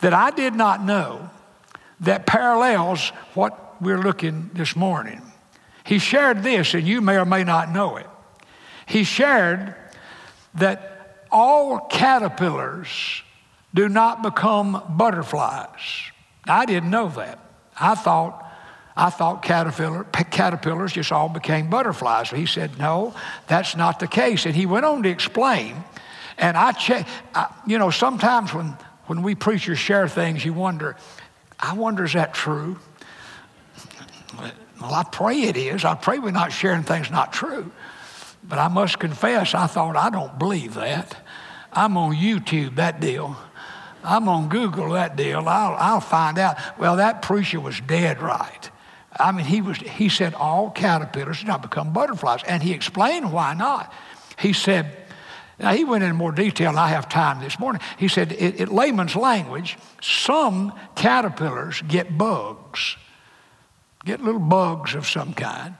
that 0.00 0.14
I 0.14 0.30
did 0.30 0.54
not 0.54 0.82
know 0.82 1.28
that 2.00 2.26
parallels 2.26 3.10
what 3.34 3.80
we're 3.82 4.00
looking 4.00 4.50
this 4.54 4.74
morning. 4.74 5.20
He 5.84 5.98
shared 5.98 6.42
this, 6.42 6.74
and 6.74 6.86
you 6.86 7.00
may 7.00 7.16
or 7.16 7.24
may 7.24 7.44
not 7.44 7.70
know 7.70 7.96
it. 7.96 8.06
He 8.88 9.04
shared 9.04 9.74
that 10.54 11.26
all 11.30 11.78
caterpillars 11.78 13.22
do 13.74 13.88
not 13.88 14.22
become 14.22 14.82
butterflies. 14.88 16.10
I 16.46 16.64
didn't 16.64 16.90
know 16.90 17.08
that. 17.10 17.38
I 17.78 17.94
thought 17.94 18.46
I 18.96 19.10
thought 19.10 19.42
caterpillar, 19.42 20.02
caterpillars 20.04 20.92
just 20.92 21.12
all 21.12 21.28
became 21.28 21.70
butterflies. 21.70 22.30
He 22.30 22.46
said, 22.46 22.80
no, 22.80 23.14
that's 23.46 23.76
not 23.76 24.00
the 24.00 24.08
case. 24.08 24.44
And 24.44 24.56
he 24.56 24.66
went 24.66 24.84
on 24.84 25.04
to 25.04 25.08
explain. 25.08 25.84
And 26.36 26.56
I 26.56 26.72
check, 26.72 27.06
you 27.64 27.78
know, 27.78 27.90
sometimes 27.90 28.52
when, 28.52 28.76
when 29.06 29.22
we 29.22 29.36
preachers 29.36 29.78
share 29.78 30.08
things, 30.08 30.44
you 30.44 30.52
wonder, 30.52 30.96
I 31.60 31.74
wonder, 31.74 32.02
is 32.02 32.14
that 32.14 32.34
true? 32.34 32.80
Well, 34.80 34.94
I 34.94 35.04
pray 35.04 35.42
it 35.42 35.56
is. 35.56 35.84
I 35.84 35.94
pray 35.94 36.18
we're 36.18 36.32
not 36.32 36.50
sharing 36.50 36.82
things 36.82 37.08
not 37.08 37.32
true. 37.32 37.70
But 38.42 38.58
I 38.58 38.68
must 38.68 38.98
confess, 38.98 39.54
I 39.54 39.66
thought, 39.66 39.96
I 39.96 40.10
don't 40.10 40.38
believe 40.38 40.74
that. 40.74 41.16
I'm 41.72 41.96
on 41.96 42.14
YouTube, 42.14 42.76
that 42.76 43.00
deal. 43.00 43.36
I'm 44.02 44.28
on 44.28 44.48
Google, 44.48 44.90
that 44.92 45.16
deal. 45.16 45.48
I'll, 45.48 45.74
I'll 45.74 46.00
find 46.00 46.38
out. 46.38 46.56
Well, 46.78 46.96
that 46.96 47.22
preacher 47.22 47.60
was 47.60 47.80
dead 47.80 48.22
right. 48.22 48.70
I 49.18 49.32
mean, 49.32 49.44
he, 49.44 49.60
was, 49.60 49.78
he 49.78 50.08
said 50.08 50.34
all 50.34 50.70
caterpillars 50.70 51.40
do 51.40 51.46
not 51.46 51.62
become 51.62 51.92
butterflies. 51.92 52.42
And 52.46 52.62
he 52.62 52.72
explained 52.72 53.32
why 53.32 53.54
not. 53.54 53.92
He 54.38 54.52
said, 54.52 54.96
now 55.58 55.72
he 55.72 55.84
went 55.84 56.04
into 56.04 56.14
more 56.14 56.30
detail, 56.30 56.70
and 56.70 56.78
I 56.78 56.88
have 56.88 57.08
time 57.08 57.40
this 57.40 57.58
morning. 57.58 57.82
He 57.98 58.06
said, 58.06 58.32
in, 58.32 58.68
layman's 58.68 59.16
language, 59.16 59.76
some 60.00 60.72
caterpillars 60.94 61.82
get 61.82 62.16
bugs, 62.16 62.96
get 64.04 64.22
little 64.22 64.40
bugs 64.40 64.94
of 64.94 65.06
some 65.06 65.34
kind. 65.34 65.74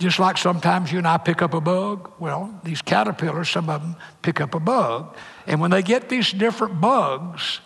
Just 0.00 0.18
like 0.18 0.38
sometimes 0.38 0.90
you 0.90 0.96
and 0.96 1.06
I 1.06 1.18
pick 1.18 1.42
up 1.42 1.52
a 1.52 1.60
bug. 1.60 2.10
Well, 2.18 2.58
these 2.64 2.80
caterpillars, 2.80 3.50
some 3.50 3.68
of 3.68 3.82
them 3.82 3.96
pick 4.22 4.40
up 4.40 4.54
a 4.54 4.60
bug. 4.60 5.14
And 5.46 5.60
when 5.60 5.70
they 5.70 5.82
get 5.82 6.08
these 6.08 6.32
different 6.32 6.80
bugs, 6.80 7.60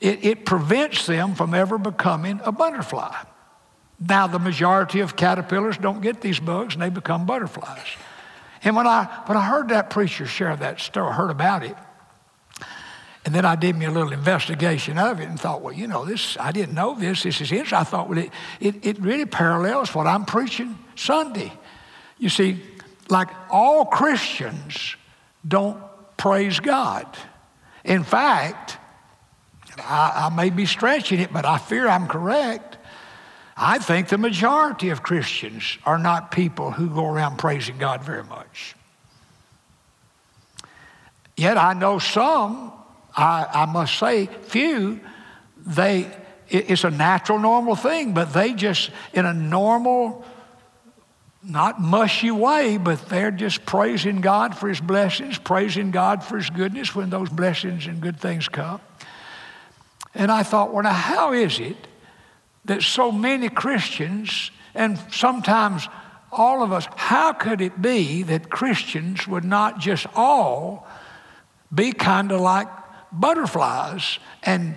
it, 0.00 0.24
it 0.24 0.46
prevents 0.46 1.06
them 1.06 1.34
from 1.34 1.52
ever 1.52 1.76
becoming 1.76 2.40
a 2.44 2.50
butterfly. 2.50 3.14
Now, 4.00 4.26
the 4.26 4.38
majority 4.38 5.00
of 5.00 5.16
caterpillars 5.16 5.76
don't 5.76 6.00
get 6.00 6.22
these 6.22 6.40
bugs 6.40 6.74
and 6.74 6.82
they 6.82 6.88
become 6.88 7.26
butterflies. 7.26 7.86
And 8.62 8.74
when 8.74 8.86
I, 8.86 9.04
when 9.26 9.36
I 9.36 9.46
heard 9.46 9.68
that 9.68 9.90
preacher 9.90 10.24
share 10.24 10.56
that 10.56 10.80
story, 10.80 11.12
heard 11.12 11.30
about 11.30 11.62
it, 11.62 11.76
and 13.24 13.34
then 13.34 13.44
I 13.46 13.56
did 13.56 13.76
me 13.76 13.86
a 13.86 13.90
little 13.90 14.12
investigation 14.12 14.98
of 14.98 15.18
it 15.20 15.28
and 15.28 15.40
thought, 15.40 15.62
well, 15.62 15.72
you 15.72 15.86
know, 15.86 16.04
this, 16.04 16.36
I 16.38 16.52
didn't 16.52 16.74
know 16.74 16.94
this. 16.94 17.22
This 17.22 17.40
is 17.40 17.50
interesting. 17.52 17.78
I 17.78 17.84
thought, 17.84 18.08
well, 18.08 18.18
it, 18.18 18.30
it, 18.60 18.84
it 18.84 19.00
really 19.00 19.24
parallels 19.24 19.94
what 19.94 20.06
I'm 20.06 20.26
preaching 20.26 20.78
Sunday. 20.94 21.52
You 22.18 22.28
see, 22.28 22.60
like 23.08 23.28
all 23.50 23.86
Christians 23.86 24.96
don't 25.46 25.82
praise 26.18 26.60
God. 26.60 27.06
In 27.82 28.04
fact, 28.04 28.76
I, 29.78 30.28
I 30.30 30.34
may 30.34 30.50
be 30.50 30.66
stretching 30.66 31.20
it, 31.20 31.32
but 31.32 31.46
I 31.46 31.56
fear 31.56 31.88
I'm 31.88 32.06
correct. 32.06 32.76
I 33.56 33.78
think 33.78 34.08
the 34.08 34.18
majority 34.18 34.90
of 34.90 35.02
Christians 35.02 35.78
are 35.86 35.98
not 35.98 36.30
people 36.30 36.72
who 36.72 36.90
go 36.90 37.06
around 37.06 37.38
praising 37.38 37.78
God 37.78 38.02
very 38.02 38.24
much. 38.24 38.74
Yet 41.36 41.56
I 41.56 41.72
know 41.72 41.98
some, 41.98 42.72
I, 43.16 43.46
I 43.52 43.66
must 43.66 43.98
say, 43.98 44.26
few, 44.26 45.00
they, 45.66 46.10
it's 46.48 46.84
a 46.84 46.90
natural, 46.90 47.38
normal 47.38 47.76
thing, 47.76 48.12
but 48.12 48.32
they 48.32 48.54
just, 48.54 48.90
in 49.12 49.24
a 49.24 49.32
normal, 49.32 50.24
not 51.42 51.80
mushy 51.80 52.30
way, 52.30 52.76
but 52.76 53.08
they're 53.08 53.30
just 53.30 53.64
praising 53.66 54.20
God 54.20 54.56
for 54.56 54.68
His 54.68 54.80
blessings, 54.80 55.38
praising 55.38 55.90
God 55.90 56.24
for 56.24 56.36
His 56.36 56.50
goodness 56.50 56.94
when 56.94 57.10
those 57.10 57.28
blessings 57.28 57.86
and 57.86 58.00
good 58.00 58.18
things 58.18 58.48
come. 58.48 58.80
And 60.14 60.30
I 60.30 60.42
thought, 60.42 60.72
well, 60.72 60.82
now, 60.82 60.92
how 60.92 61.32
is 61.32 61.58
it 61.58 61.76
that 62.64 62.82
so 62.82 63.12
many 63.12 63.48
Christians, 63.48 64.50
and 64.74 64.98
sometimes 65.10 65.88
all 66.32 66.62
of 66.62 66.72
us, 66.72 66.88
how 66.96 67.32
could 67.32 67.60
it 67.60 67.80
be 67.80 68.22
that 68.24 68.50
Christians 68.50 69.28
would 69.28 69.44
not 69.44 69.78
just 69.78 70.06
all 70.14 70.86
be 71.72 71.92
kind 71.92 72.32
of 72.32 72.40
like 72.40 72.68
butterflies 73.20 74.18
and, 74.42 74.76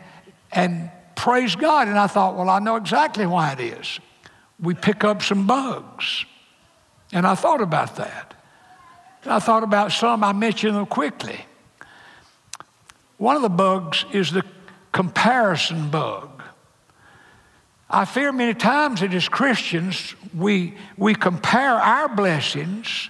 and 0.52 0.91
praise 1.15 1.56
God? 1.56 1.88
And 1.88 1.97
I 1.97 2.08
thought, 2.08 2.36
well, 2.36 2.50
I 2.50 2.60
know 2.60 2.76
exactly 2.76 3.26
why 3.26 3.54
it 3.54 3.60
is. 3.60 4.00
We 4.60 4.73
pick 4.73 5.04
up 5.04 5.21
some 5.21 5.47
bugs. 5.47 6.26
And 7.12 7.26
I 7.26 7.36
thought 7.36 7.62
about 7.62 7.95
that. 7.97 8.34
And 9.23 9.34
I 9.34 9.39
thought 9.39 9.63
about 9.63 9.91
some, 9.91 10.23
I 10.23 10.34
mentioned 10.34 10.76
them 10.76 10.86
quickly. 10.86 11.45
One 13.17 13.36
of 13.36 13.41
the 13.41 13.50
bugs 13.50 14.06
is 14.13 14.32
the 14.32 14.43
comparison 14.91 15.89
bug. 15.89 16.43
I 17.89 18.06
fear 18.06 18.32
many 18.32 18.54
times 18.54 19.00
that 19.02 19.13
as 19.13 19.30
Christians, 19.30 20.13
we, 20.36 20.76
we 20.97 21.15
compare 21.15 21.76
our 21.76 22.13
blessings 22.13 23.10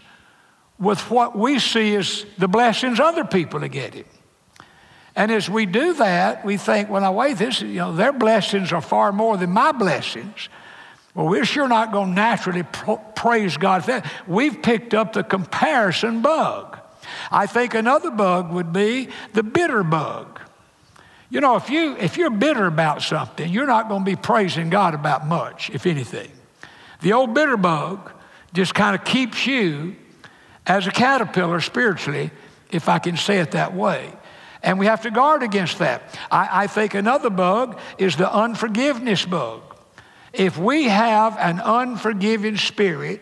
with 0.79 1.09
what 1.09 1.37
we 1.37 1.59
see 1.59 1.95
as 1.95 2.25
the 2.37 2.47
blessings 2.47 2.99
other 2.99 3.25
people 3.25 3.63
are 3.63 3.69
getting. 3.69 4.05
And 5.17 5.31
as 5.31 5.49
we 5.49 5.65
do 5.65 5.95
that, 5.95 6.45
we 6.45 6.57
think, 6.57 6.89
well, 6.89 7.01
now 7.01 7.11
wait, 7.11 7.39
this, 7.39 7.59
you 7.59 7.73
know, 7.73 7.91
their 7.91 8.13
blessings 8.13 8.71
are 8.71 8.81
far 8.81 9.11
more 9.11 9.35
than 9.35 9.49
my 9.49 9.71
blessings. 9.71 10.47
Well, 11.15 11.27
we're 11.27 11.43
sure 11.43 11.67
not 11.67 11.91
going 11.91 12.09
to 12.09 12.15
naturally 12.15 12.61
pro- 12.61 12.97
praise 12.97 13.57
God 13.57 13.83
for 13.83 13.91
that. 13.91 14.05
We've 14.27 14.61
picked 14.61 14.93
up 14.93 15.13
the 15.13 15.23
comparison 15.23 16.21
bug. 16.21 16.77
I 17.31 17.47
think 17.47 17.73
another 17.73 18.11
bug 18.11 18.51
would 18.51 18.71
be 18.71 19.09
the 19.33 19.41
bitter 19.41 19.83
bug. 19.83 20.39
You 21.31 21.41
know, 21.41 21.55
if, 21.55 21.71
you, 21.71 21.97
if 21.97 22.15
you're 22.17 22.29
bitter 22.29 22.67
about 22.67 23.01
something, 23.01 23.51
you're 23.51 23.65
not 23.65 23.89
going 23.89 24.05
to 24.05 24.11
be 24.11 24.15
praising 24.15 24.69
God 24.69 24.93
about 24.93 25.25
much, 25.25 25.71
if 25.71 25.87
anything. 25.87 26.31
The 27.01 27.13
old 27.13 27.33
bitter 27.33 27.57
bug 27.57 28.11
just 28.53 28.75
kind 28.75 28.95
of 28.95 29.03
keeps 29.03 29.47
you 29.47 29.95
as 30.67 30.85
a 30.85 30.91
caterpillar 30.91 31.59
spiritually, 31.59 32.29
if 32.69 32.87
I 32.87 32.99
can 32.99 33.17
say 33.17 33.39
it 33.39 33.51
that 33.51 33.73
way. 33.73 34.13
And 34.67 34.77
we 34.77 34.87
have 34.87 35.03
to 35.03 35.11
guard 35.11 35.43
against 35.43 35.79
that. 35.79 36.19
I, 36.29 36.63
I 36.63 36.67
think 36.67 36.93
another 36.93 37.29
bug 37.29 37.79
is 37.97 38.17
the 38.17 38.29
unforgiveness 38.29 39.23
bug. 39.23 39.61
If 40.33 40.57
we 40.57 40.89
have 40.89 41.37
an 41.37 41.61
unforgiving 41.63 42.57
spirit, 42.57 43.21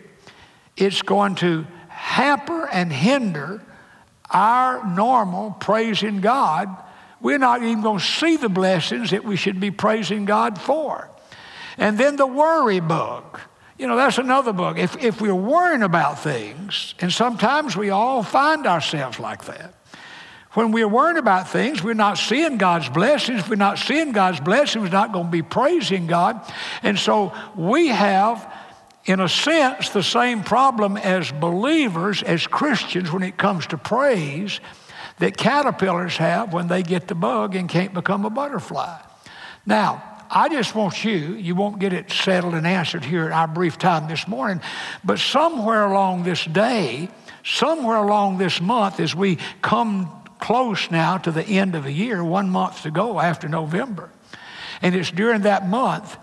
it's 0.75 1.03
going 1.03 1.35
to 1.35 1.67
hamper 1.87 2.67
and 2.67 2.91
hinder 2.91 3.63
our 4.31 4.83
normal 4.87 5.51
praising 5.51 6.19
God. 6.19 6.75
We're 7.21 7.37
not 7.37 7.61
even 7.61 7.83
going 7.83 7.99
to 7.99 8.03
see 8.03 8.37
the 8.37 8.49
blessings 8.49 9.11
that 9.11 9.23
we 9.23 9.35
should 9.35 9.59
be 9.59 9.69
praising 9.69 10.25
God 10.25 10.59
for. 10.59 11.11
And 11.77 11.95
then 11.95 12.15
the 12.15 12.25
worry 12.25 12.79
bug. 12.79 13.39
You 13.77 13.85
know, 13.85 13.97
that's 13.97 14.17
another 14.17 14.51
bug. 14.51 14.79
If, 14.79 14.97
if 15.03 15.21
we're 15.21 15.35
worrying 15.35 15.83
about 15.83 16.17
things, 16.17 16.95
and 17.01 17.13
sometimes 17.13 17.77
we 17.77 17.91
all 17.91 18.23
find 18.23 18.65
ourselves 18.65 19.19
like 19.19 19.45
that. 19.45 19.75
When 20.55 20.71
we're 20.71 20.87
worrying 20.87 21.17
about 21.17 21.49
things, 21.49 21.83
we're 21.83 21.93
not 21.93 22.17
seeing 22.17 22.57
God's 22.57 22.87
blessings. 22.87 23.47
We're 23.47 23.57
not 23.57 23.77
seeing 23.77 24.13
God's 24.13 24.39
blessings. 24.39 24.83
We're 24.83 24.89
not 24.89 25.11
going 25.11 25.25
to 25.25 25.31
be 25.31 25.41
praising 25.41 26.07
God. 26.07 26.41
And 26.81 26.97
so 26.97 27.33
we 27.55 27.89
have, 27.89 28.51
in 29.03 29.19
a 29.19 29.27
sense, 29.27 29.89
the 29.89 30.01
same 30.01 30.43
problem 30.43 30.95
as 30.95 31.29
believers, 31.29 32.23
as 32.23 32.47
Christians, 32.47 33.11
when 33.11 33.21
it 33.21 33.37
comes 33.37 33.67
to 33.67 33.77
praise, 33.77 34.61
that 35.19 35.35
caterpillars 35.35 36.15
have 36.17 36.53
when 36.53 36.67
they 36.67 36.83
get 36.83 37.09
the 37.09 37.15
bug 37.15 37.55
and 37.55 37.67
can't 37.67 37.93
become 37.93 38.23
a 38.23 38.29
butterfly. 38.29 38.97
Now, 39.65 40.03
I 40.29 40.47
just 40.47 40.73
want 40.73 41.03
you, 41.03 41.35
you 41.35 41.53
won't 41.53 41.79
get 41.79 41.91
it 41.91 42.11
settled 42.11 42.53
and 42.53 42.65
answered 42.65 43.03
here 43.03 43.25
in 43.25 43.33
our 43.33 43.47
brief 43.47 43.77
time 43.77 44.07
this 44.07 44.27
morning, 44.27 44.61
but 45.03 45.19
somewhere 45.19 45.85
along 45.85 46.23
this 46.23 46.45
day, 46.45 47.09
somewhere 47.43 47.97
along 47.97 48.37
this 48.37 48.59
month, 48.59 48.99
as 48.99 49.13
we 49.13 49.37
come 49.61 50.24
close 50.45 50.91
now 50.91 51.17
to 51.17 51.31
the 51.31 51.43
end 51.43 51.73
of 51.73 51.83
the 51.83 51.91
year, 51.91 52.23
one 52.23 52.51
month 52.51 52.83
to 52.83 52.91
go 52.91 53.19
after 53.19 53.49
November. 53.49 54.11
And 54.79 54.93
it's 54.93 55.09
during 55.09 55.41
that 55.41 55.67
month 55.67 56.17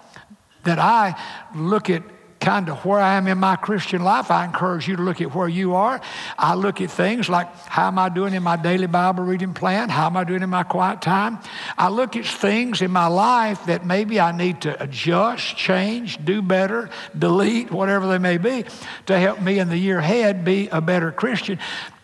that 0.63 0.79
I 0.79 1.21
look 1.57 1.91
at 1.91 2.05
kind 2.39 2.69
of 2.69 2.85
where 2.85 3.01
I 3.01 3.15
am 3.15 3.27
in 3.27 3.39
my 3.39 3.57
Christian 3.57 4.05
life. 4.05 4.31
I 4.31 4.45
encourage 4.45 4.87
you 4.87 4.95
to 4.95 5.03
look 5.03 5.21
at 5.21 5.35
where 5.35 5.49
you 5.49 5.75
are. 5.75 6.01
I 6.39 6.55
look 6.55 6.81
at 6.81 6.93
things 6.93 7.29
like 7.29 7.53
how 7.67 7.89
am 7.89 7.99
I 7.99 8.11
doing 8.11 8.33
in 8.33 8.45
my 8.45 8.55
daily 8.55 8.87
Bible 8.87 9.25
reading 9.25 9.55
plan? 9.55 9.89
How 9.89 10.07
am 10.07 10.17
I 10.17 10.23
doing 10.23 10.43
in 10.45 10.51
my 10.51 10.63
quiet 10.63 11.03
time? 11.03 11.41
I 11.77 11.89
look 11.89 12.15
at 12.15 12.25
things 12.25 12.81
in 12.81 12.93
my 12.93 13.09
life 13.09 13.67
that 13.67 13.85
maybe 13.85 14.21
I 14.21 14.31
need 14.31 14.61
to 14.63 14.81
adjust, 14.81 15.57
change, 15.57 16.25
do 16.25 16.43
better, 16.43 16.91
delete, 17.19 17.73
whatever 17.73 18.07
they 18.07 18.19
may 18.19 18.39
be, 18.39 18.67
to 19.07 19.19
help 19.19 19.43
me 19.43 19.59
in 19.59 19.69
the 19.69 19.79
year 19.79 19.99
ahead 19.99 20.45
be 20.45 20.69
a 20.69 20.81
better 20.81 21.11
Christian. 21.11 21.59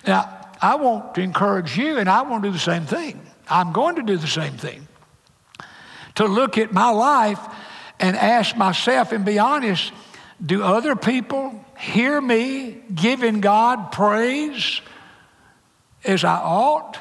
Now, 0.05 0.38
I 0.61 0.77
want 0.77 1.15
to 1.15 1.21
encourage 1.21 1.77
you, 1.77 1.99
and 1.99 2.09
I 2.09 2.23
want 2.23 2.43
to 2.43 2.49
do 2.49 2.53
the 2.53 2.59
same 2.59 2.87
thing. 2.87 3.21
I'm 3.49 3.73
going 3.73 3.97
to 3.97 4.03
do 4.03 4.17
the 4.17 4.27
same 4.27 4.55
thing. 4.55 4.87
To 6.17 6.27
look 6.27 6.59
at 6.59 6.73
my 6.73 6.91
life 6.91 7.41
and 8.01 8.17
ask 8.17 8.57
myself 8.57 9.13
and 9.13 9.25
be 9.25 9.39
honest 9.39 9.93
do 10.45 10.63
other 10.63 10.95
people 10.95 11.65
hear 11.79 12.21
me 12.21 12.81
giving 12.95 13.41
God 13.41 13.91
praise 13.91 14.81
as 16.05 16.25
I 16.25 16.37
ought? 16.37 16.97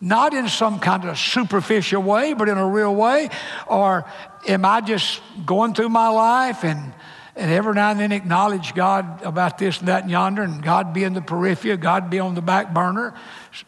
Not 0.00 0.34
in 0.34 0.48
some 0.48 0.78
kind 0.78 1.04
of 1.06 1.18
superficial 1.18 2.02
way, 2.02 2.34
but 2.34 2.48
in 2.50 2.58
a 2.58 2.66
real 2.66 2.94
way? 2.94 3.30
Or 3.66 4.04
am 4.46 4.64
I 4.66 4.82
just 4.82 5.22
going 5.46 5.72
through 5.72 5.88
my 5.88 6.08
life 6.08 6.64
and 6.64 6.92
and 7.36 7.50
every 7.50 7.74
now 7.74 7.90
and 7.90 7.98
then 7.98 8.12
acknowledge 8.12 8.74
God 8.74 9.22
about 9.22 9.58
this 9.58 9.78
and 9.80 9.88
that 9.88 10.02
and 10.02 10.10
yonder, 10.10 10.42
and 10.42 10.62
God 10.62 10.92
be 10.92 11.02
in 11.02 11.14
the 11.14 11.22
periphery, 11.22 11.76
God 11.76 12.10
be 12.10 12.20
on 12.20 12.34
the 12.34 12.42
back 12.42 12.72
burner. 12.72 13.14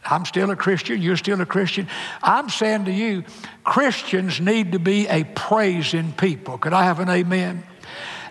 I'm 0.05 0.25
still 0.25 0.51
a 0.51 0.57
Christian, 0.57 1.03
you're 1.03 1.17
still 1.17 1.41
a 1.41 1.47
Christian. 1.47 1.89
I'm 2.23 2.49
saying 2.49 2.85
to 2.85 2.93
you, 2.93 3.25
Christians 3.65 4.41
need 4.41 4.73
to 4.73 4.79
be 4.79 5.09
a 5.09 5.25
praising 5.25 6.13
people. 6.13 6.59
Could 6.59 6.73
I 6.73 6.85
have 6.85 7.01
an 7.01 7.09
amen? 7.09 7.65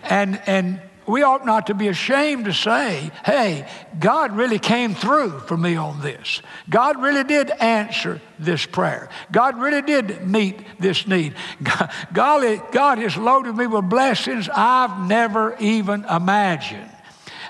And, 0.02 0.40
and 0.46 0.80
we 1.06 1.22
ought 1.22 1.46
not 1.46 1.68
to 1.68 1.74
be 1.74 1.88
ashamed 1.88 2.46
to 2.46 2.52
say, 2.52 3.10
hey, 3.24 3.68
God 3.98 4.36
really 4.36 4.58
came 4.58 4.94
through 4.94 5.40
for 5.40 5.56
me 5.56 5.76
on 5.76 6.00
this. 6.00 6.42
God 6.68 7.00
really 7.00 7.24
did 7.24 7.50
answer 7.50 8.20
this 8.38 8.66
prayer. 8.66 9.08
God 9.30 9.58
really 9.58 9.82
did 9.82 10.26
meet 10.26 10.58
this 10.78 11.06
need. 11.06 11.34
God, 12.12 12.62
God 12.72 12.98
has 12.98 13.16
loaded 13.16 13.56
me 13.56 13.66
with 13.66 13.88
blessings 13.88 14.48
I've 14.52 15.08
never 15.08 15.56
even 15.58 16.04
imagined. 16.04 16.90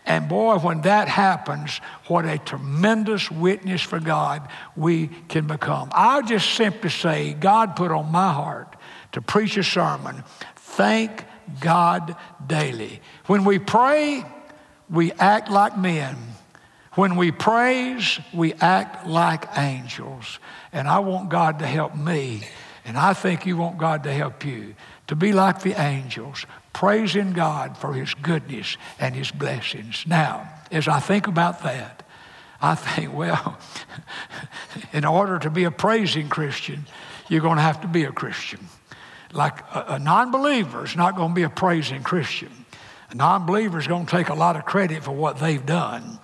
And 0.06 0.28
boy, 0.28 0.58
when 0.58 0.82
that 0.82 1.08
happens, 1.08 1.80
what 2.06 2.24
a 2.24 2.38
tremendous 2.38 3.28
witness 3.28 3.82
for 3.82 3.98
God 3.98 4.48
we 4.76 5.08
can 5.28 5.48
become. 5.48 5.88
I'll 5.92 6.22
just 6.22 6.54
simply 6.54 6.90
say, 6.90 7.34
God 7.34 7.74
put 7.74 7.90
on 7.90 8.12
my 8.12 8.32
heart 8.32 8.76
to 9.12 9.20
preach 9.20 9.56
a 9.56 9.64
sermon. 9.64 10.22
Thank 10.54 11.24
God 11.60 12.16
daily. 12.46 13.00
When 13.26 13.44
we 13.44 13.58
pray, 13.58 14.24
we 14.88 15.12
act 15.12 15.50
like 15.50 15.76
men. 15.78 16.16
When 16.94 17.16
we 17.16 17.30
praise, 17.30 18.18
we 18.32 18.54
act 18.54 19.06
like 19.06 19.44
angels. 19.56 20.38
And 20.72 20.88
I 20.88 21.00
want 21.00 21.28
God 21.28 21.58
to 21.58 21.66
help 21.66 21.94
me, 21.94 22.42
and 22.84 22.96
I 22.96 23.12
think 23.12 23.44
you 23.44 23.56
want 23.56 23.78
God 23.78 24.04
to 24.04 24.12
help 24.12 24.44
you, 24.44 24.74
to 25.08 25.16
be 25.16 25.32
like 25.32 25.60
the 25.60 25.78
angels, 25.80 26.46
praising 26.72 27.32
God 27.32 27.76
for 27.76 27.92
His 27.92 28.14
goodness 28.14 28.76
and 28.98 29.14
His 29.14 29.30
blessings. 29.30 30.04
Now, 30.06 30.48
as 30.70 30.88
I 30.88 31.00
think 31.00 31.26
about 31.26 31.62
that, 31.62 32.02
I 32.60 32.74
think, 32.74 33.14
well, 33.14 33.58
in 34.92 35.04
order 35.04 35.38
to 35.38 35.50
be 35.50 35.64
a 35.64 35.70
praising 35.70 36.28
Christian, 36.28 36.86
you're 37.28 37.42
going 37.42 37.56
to 37.56 37.62
have 37.62 37.82
to 37.82 37.88
be 37.88 38.04
a 38.04 38.12
Christian. 38.12 38.60
Like 39.32 39.60
a, 39.74 39.94
a 39.94 39.98
non 39.98 40.30
believer 40.30 40.84
is 40.84 40.96
not 40.96 41.16
going 41.16 41.30
to 41.30 41.34
be 41.34 41.42
a 41.42 41.50
praising 41.50 42.02
Christian. 42.02 42.50
A 43.10 43.14
non 43.14 43.46
believer 43.46 43.78
is 43.78 43.86
going 43.86 44.06
to 44.06 44.10
take 44.10 44.28
a 44.28 44.34
lot 44.34 44.56
of 44.56 44.64
credit 44.64 45.02
for 45.02 45.12
what 45.12 45.38
they've 45.38 45.64
done, 45.64 46.18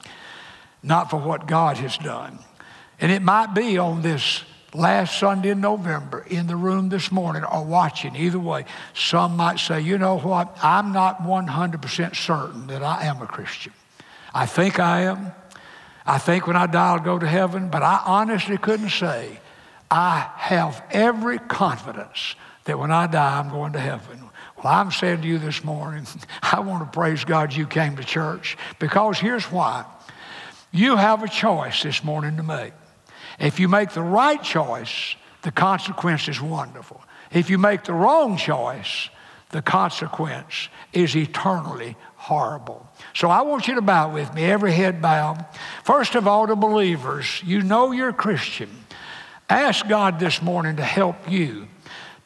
not 0.83 1.11
for 1.11 1.19
what 1.19 1.47
God 1.47 1.77
has 1.79 1.97
done. 1.99 2.39
And 3.01 3.11
it 3.11 3.23
might 3.23 3.55
be 3.55 3.79
on 3.79 4.03
this 4.03 4.45
last 4.75 5.19
Sunday 5.19 5.51
in 5.51 5.61
November 5.61 6.25
in 6.29 6.47
the 6.47 6.57
room 6.57 6.89
this 6.89 7.13
morning 7.13 7.45
or 7.45 7.65
watching, 7.65 8.17
either 8.17 8.39
way, 8.39 8.65
some 8.95 9.37
might 9.37 9.59
say, 9.59 9.81
you 9.81 9.99
know 9.99 10.19
what, 10.19 10.57
I'm 10.63 10.93
not 10.93 11.23
100% 11.23 12.17
certain 12.17 12.67
that 12.69 12.83
I 12.83 13.05
am 13.05 13.21
a 13.21 13.27
Christian. 13.27 13.73
I 14.35 14.47
think 14.47 14.79
I 14.79 15.03
am. 15.03 15.33
I 16.07 16.19
think 16.19 16.47
when 16.47 16.57
I 16.57 16.67
die, 16.67 16.93
I'll 16.93 17.01
go 17.01 17.19
to 17.19 17.27
heaven, 17.27 17.69
but 17.69 17.83
I 17.83 18.03
honestly 18.05 18.57
couldn't 18.57 18.91
say. 18.91 19.41
I 19.91 20.31
have 20.37 20.83
every 20.91 21.39
confidence 21.39 22.35
that 22.65 22.79
when 22.79 22.91
I 22.91 23.07
die, 23.07 23.39
I'm 23.39 23.51
going 23.51 23.73
to 23.73 23.81
heaven. 23.81 24.21
Well, 24.57 24.73
I'm 24.73 24.91
saying 24.91 25.23
to 25.23 25.29
you 25.29 25.39
this 25.39 25.65
morning, 25.65 26.07
I 26.43 26.61
want 26.61 26.85
to 26.85 26.99
praise 26.99 27.25
God 27.25 27.55
you 27.55 27.67
came 27.67 27.97
to 27.97 28.05
church 28.05 28.57
because 28.79 29.19
here's 29.19 29.45
why. 29.45 29.85
You 30.71 30.97
have 30.97 31.23
a 31.23 31.29
choice 31.29 31.83
this 31.83 32.03
morning 32.03 32.37
to 32.39 32.43
make. 32.43 32.73
If 33.39 33.61
you 33.61 33.69
make 33.69 33.91
the 33.91 34.03
right 34.03 34.43
choice, 34.43 35.17
the 35.43 35.51
consequence 35.51 36.29
is 36.29 36.41
wonderful. 36.41 37.03
If 37.33 37.51
you 37.51 37.59
make 37.59 37.85
the 37.85 37.93
wrong 37.93 38.37
choice, 38.37 39.11
the 39.51 39.63
consequence 39.63 40.69
is 40.93 41.17
eternally 41.17 41.97
horrible. 42.17 42.89
So 43.15 43.29
I 43.29 43.43
want 43.43 43.69
you 43.69 43.75
to 43.75 43.83
bow 43.83 44.13
with 44.13 44.33
me, 44.33 44.45
every 44.45 44.73
head 44.73 45.03
bowed. 45.03 45.45
First 45.85 46.15
of 46.15 46.27
all, 46.27 46.47
to 46.47 46.57
believers, 46.57 47.43
you 47.45 47.63
know 47.63 47.93
you're 47.93 48.13
Christian. 48.13 48.71
Ask 49.51 49.89
God 49.89 50.19
this 50.19 50.41
morning 50.41 50.77
to 50.77 50.85
help 50.85 51.31
you 51.31 51.69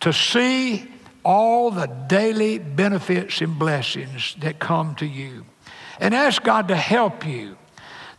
to 0.01 0.13
see 0.13 0.89
all 1.25 1.71
the 1.71 1.87
daily 1.87 2.59
benefits 2.59 3.41
and 3.41 3.59
blessings 3.59 4.37
that 4.41 4.59
come 4.59 4.95
to 4.97 5.07
you. 5.07 5.45
And 5.99 6.15
ask 6.15 6.43
God 6.43 6.69
to 6.69 6.77
help 6.77 7.27
you 7.27 7.57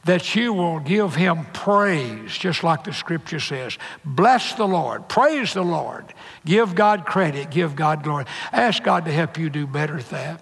that 0.03 0.35
you 0.35 0.53
will 0.53 0.79
give 0.79 1.15
him 1.15 1.45
praise, 1.53 2.37
just 2.37 2.63
like 2.63 2.85
the 2.85 2.93
scripture 2.93 3.39
says. 3.39 3.77
Bless 4.05 4.53
the 4.53 4.67
Lord, 4.67 5.09
praise 5.09 5.53
the 5.53 5.63
Lord, 5.63 6.13
give 6.45 6.75
God 6.75 7.05
credit, 7.05 7.49
give 7.49 7.75
God 7.75 8.03
glory. 8.03 8.25
Ask 8.51 8.83
God 8.83 9.05
to 9.05 9.11
help 9.11 9.37
you 9.37 9.49
do 9.49 9.67
better 9.67 9.97
at 9.97 10.09
that. 10.09 10.41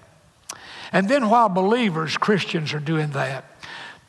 And 0.91 1.09
then 1.09 1.29
while 1.29 1.49
believers, 1.49 2.15
Christians, 2.15 2.73
are 2.73 2.79
doing 2.79 3.09
that, 3.11 3.45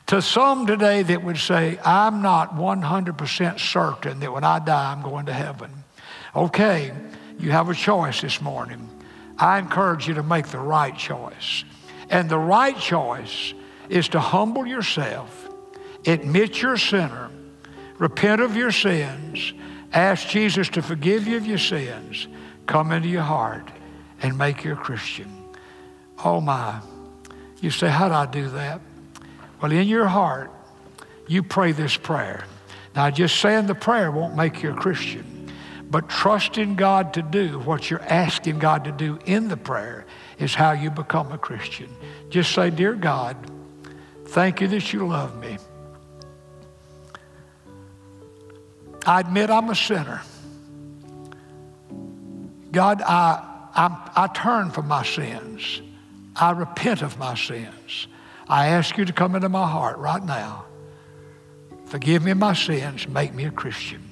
to 0.07 0.21
some 0.21 0.67
today 0.67 1.03
that 1.03 1.23
would 1.23 1.37
say, 1.37 1.79
I'm 1.83 2.21
not 2.21 2.55
100% 2.55 3.59
certain 3.59 4.19
that 4.21 4.31
when 4.31 4.43
I 4.43 4.59
die, 4.59 4.91
I'm 4.91 5.01
going 5.01 5.25
to 5.25 5.33
heaven. 5.33 5.83
Okay, 6.35 6.93
you 7.39 7.51
have 7.51 7.69
a 7.69 7.75
choice 7.75 8.21
this 8.21 8.41
morning. 8.41 8.89
I 9.37 9.59
encourage 9.59 10.07
you 10.07 10.15
to 10.15 10.23
make 10.23 10.47
the 10.47 10.59
right 10.59 10.95
choice. 10.95 11.63
And 12.09 12.29
the 12.29 12.39
right 12.39 12.77
choice 12.77 13.53
is 13.89 14.09
to 14.09 14.19
humble 14.19 14.65
yourself, 14.65 15.49
admit 16.05 16.61
you're 16.61 16.73
a 16.73 16.79
sinner, 16.79 17.29
repent 17.97 18.41
of 18.41 18.55
your 18.55 18.71
sins, 18.71 19.53
ask 19.93 20.27
Jesus 20.27 20.69
to 20.69 20.81
forgive 20.81 21.27
you 21.27 21.37
of 21.37 21.45
your 21.45 21.57
sins, 21.57 22.27
come 22.65 22.91
into 22.91 23.07
your 23.07 23.23
heart, 23.23 23.69
and 24.21 24.37
make 24.37 24.63
you 24.63 24.73
a 24.73 24.75
Christian. 24.75 25.31
Oh 26.23 26.41
my. 26.41 26.81
You 27.61 27.71
say, 27.71 27.89
How 27.89 28.07
do 28.07 28.13
I 28.13 28.25
do 28.25 28.49
that? 28.49 28.81
Well, 29.61 29.71
in 29.71 29.87
your 29.87 30.07
heart, 30.07 30.51
you 31.27 31.43
pray 31.43 31.71
this 31.71 31.97
prayer. 31.97 32.45
Now, 32.95 33.09
just 33.09 33.39
saying 33.39 33.67
the 33.67 33.75
prayer 33.75 34.11
won't 34.11 34.35
make 34.35 34.63
you 34.63 34.71
a 34.71 34.75
Christian, 34.75 35.36
but 35.89 36.09
trusting 36.09 36.75
God 36.75 37.13
to 37.13 37.21
do 37.21 37.59
what 37.59 37.89
you're 37.89 38.01
asking 38.01 38.59
God 38.59 38.83
to 38.85 38.91
do 38.91 39.19
in 39.25 39.47
the 39.47 39.57
prayer 39.57 40.05
is 40.37 40.53
how 40.53 40.73
you 40.73 40.91
become 40.91 41.31
a 41.31 41.37
Christian. 41.37 41.89
Just 42.29 42.51
say, 42.51 42.69
Dear 42.69 42.93
God, 42.93 43.37
thank 44.25 44.59
you 44.59 44.67
that 44.67 44.91
you 44.91 45.07
love 45.07 45.39
me. 45.39 45.57
I 49.05 49.21
admit 49.21 49.49
I'm 49.49 49.69
a 49.69 49.75
sinner. 49.75 50.21
God, 52.71 53.01
I, 53.01 53.41
I, 53.73 54.11
I 54.15 54.27
turn 54.27 54.71
from 54.71 54.89
my 54.89 55.03
sins. 55.05 55.81
I 56.35 56.51
repent 56.51 57.01
of 57.01 57.17
my 57.17 57.35
sins. 57.35 58.07
I 58.49 58.67
ask 58.67 58.97
you 58.97 59.05
to 59.05 59.13
come 59.13 59.35
into 59.35 59.49
my 59.49 59.65
heart 59.65 59.97
right 59.97 60.23
now. 60.23 60.65
Forgive 61.85 62.23
me 62.23 62.33
my 62.33 62.53
sins. 62.53 63.07
Make 63.07 63.33
me 63.33 63.45
a 63.45 63.51
Christian. 63.51 64.06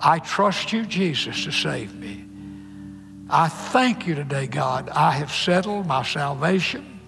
I 0.00 0.18
trust 0.20 0.72
you, 0.72 0.86
Jesus, 0.86 1.44
to 1.44 1.52
save 1.52 1.94
me. 1.94 2.24
I 3.30 3.48
thank 3.48 4.06
you 4.06 4.14
today, 4.14 4.46
God. 4.46 4.88
I 4.90 5.12
have 5.12 5.32
settled 5.32 5.86
my 5.86 6.02
salvation. 6.02 7.00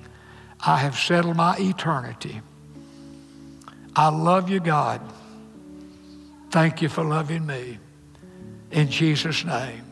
I 0.60 0.76
have 0.78 0.98
settled 0.98 1.36
my 1.36 1.56
eternity. 1.58 2.42
I 3.96 4.08
love 4.08 4.50
you, 4.50 4.60
God. 4.60 5.00
Thank 6.50 6.82
you 6.82 6.88
for 6.88 7.04
loving 7.04 7.46
me. 7.46 7.78
In 8.70 8.90
Jesus' 8.90 9.44
name. 9.44 9.89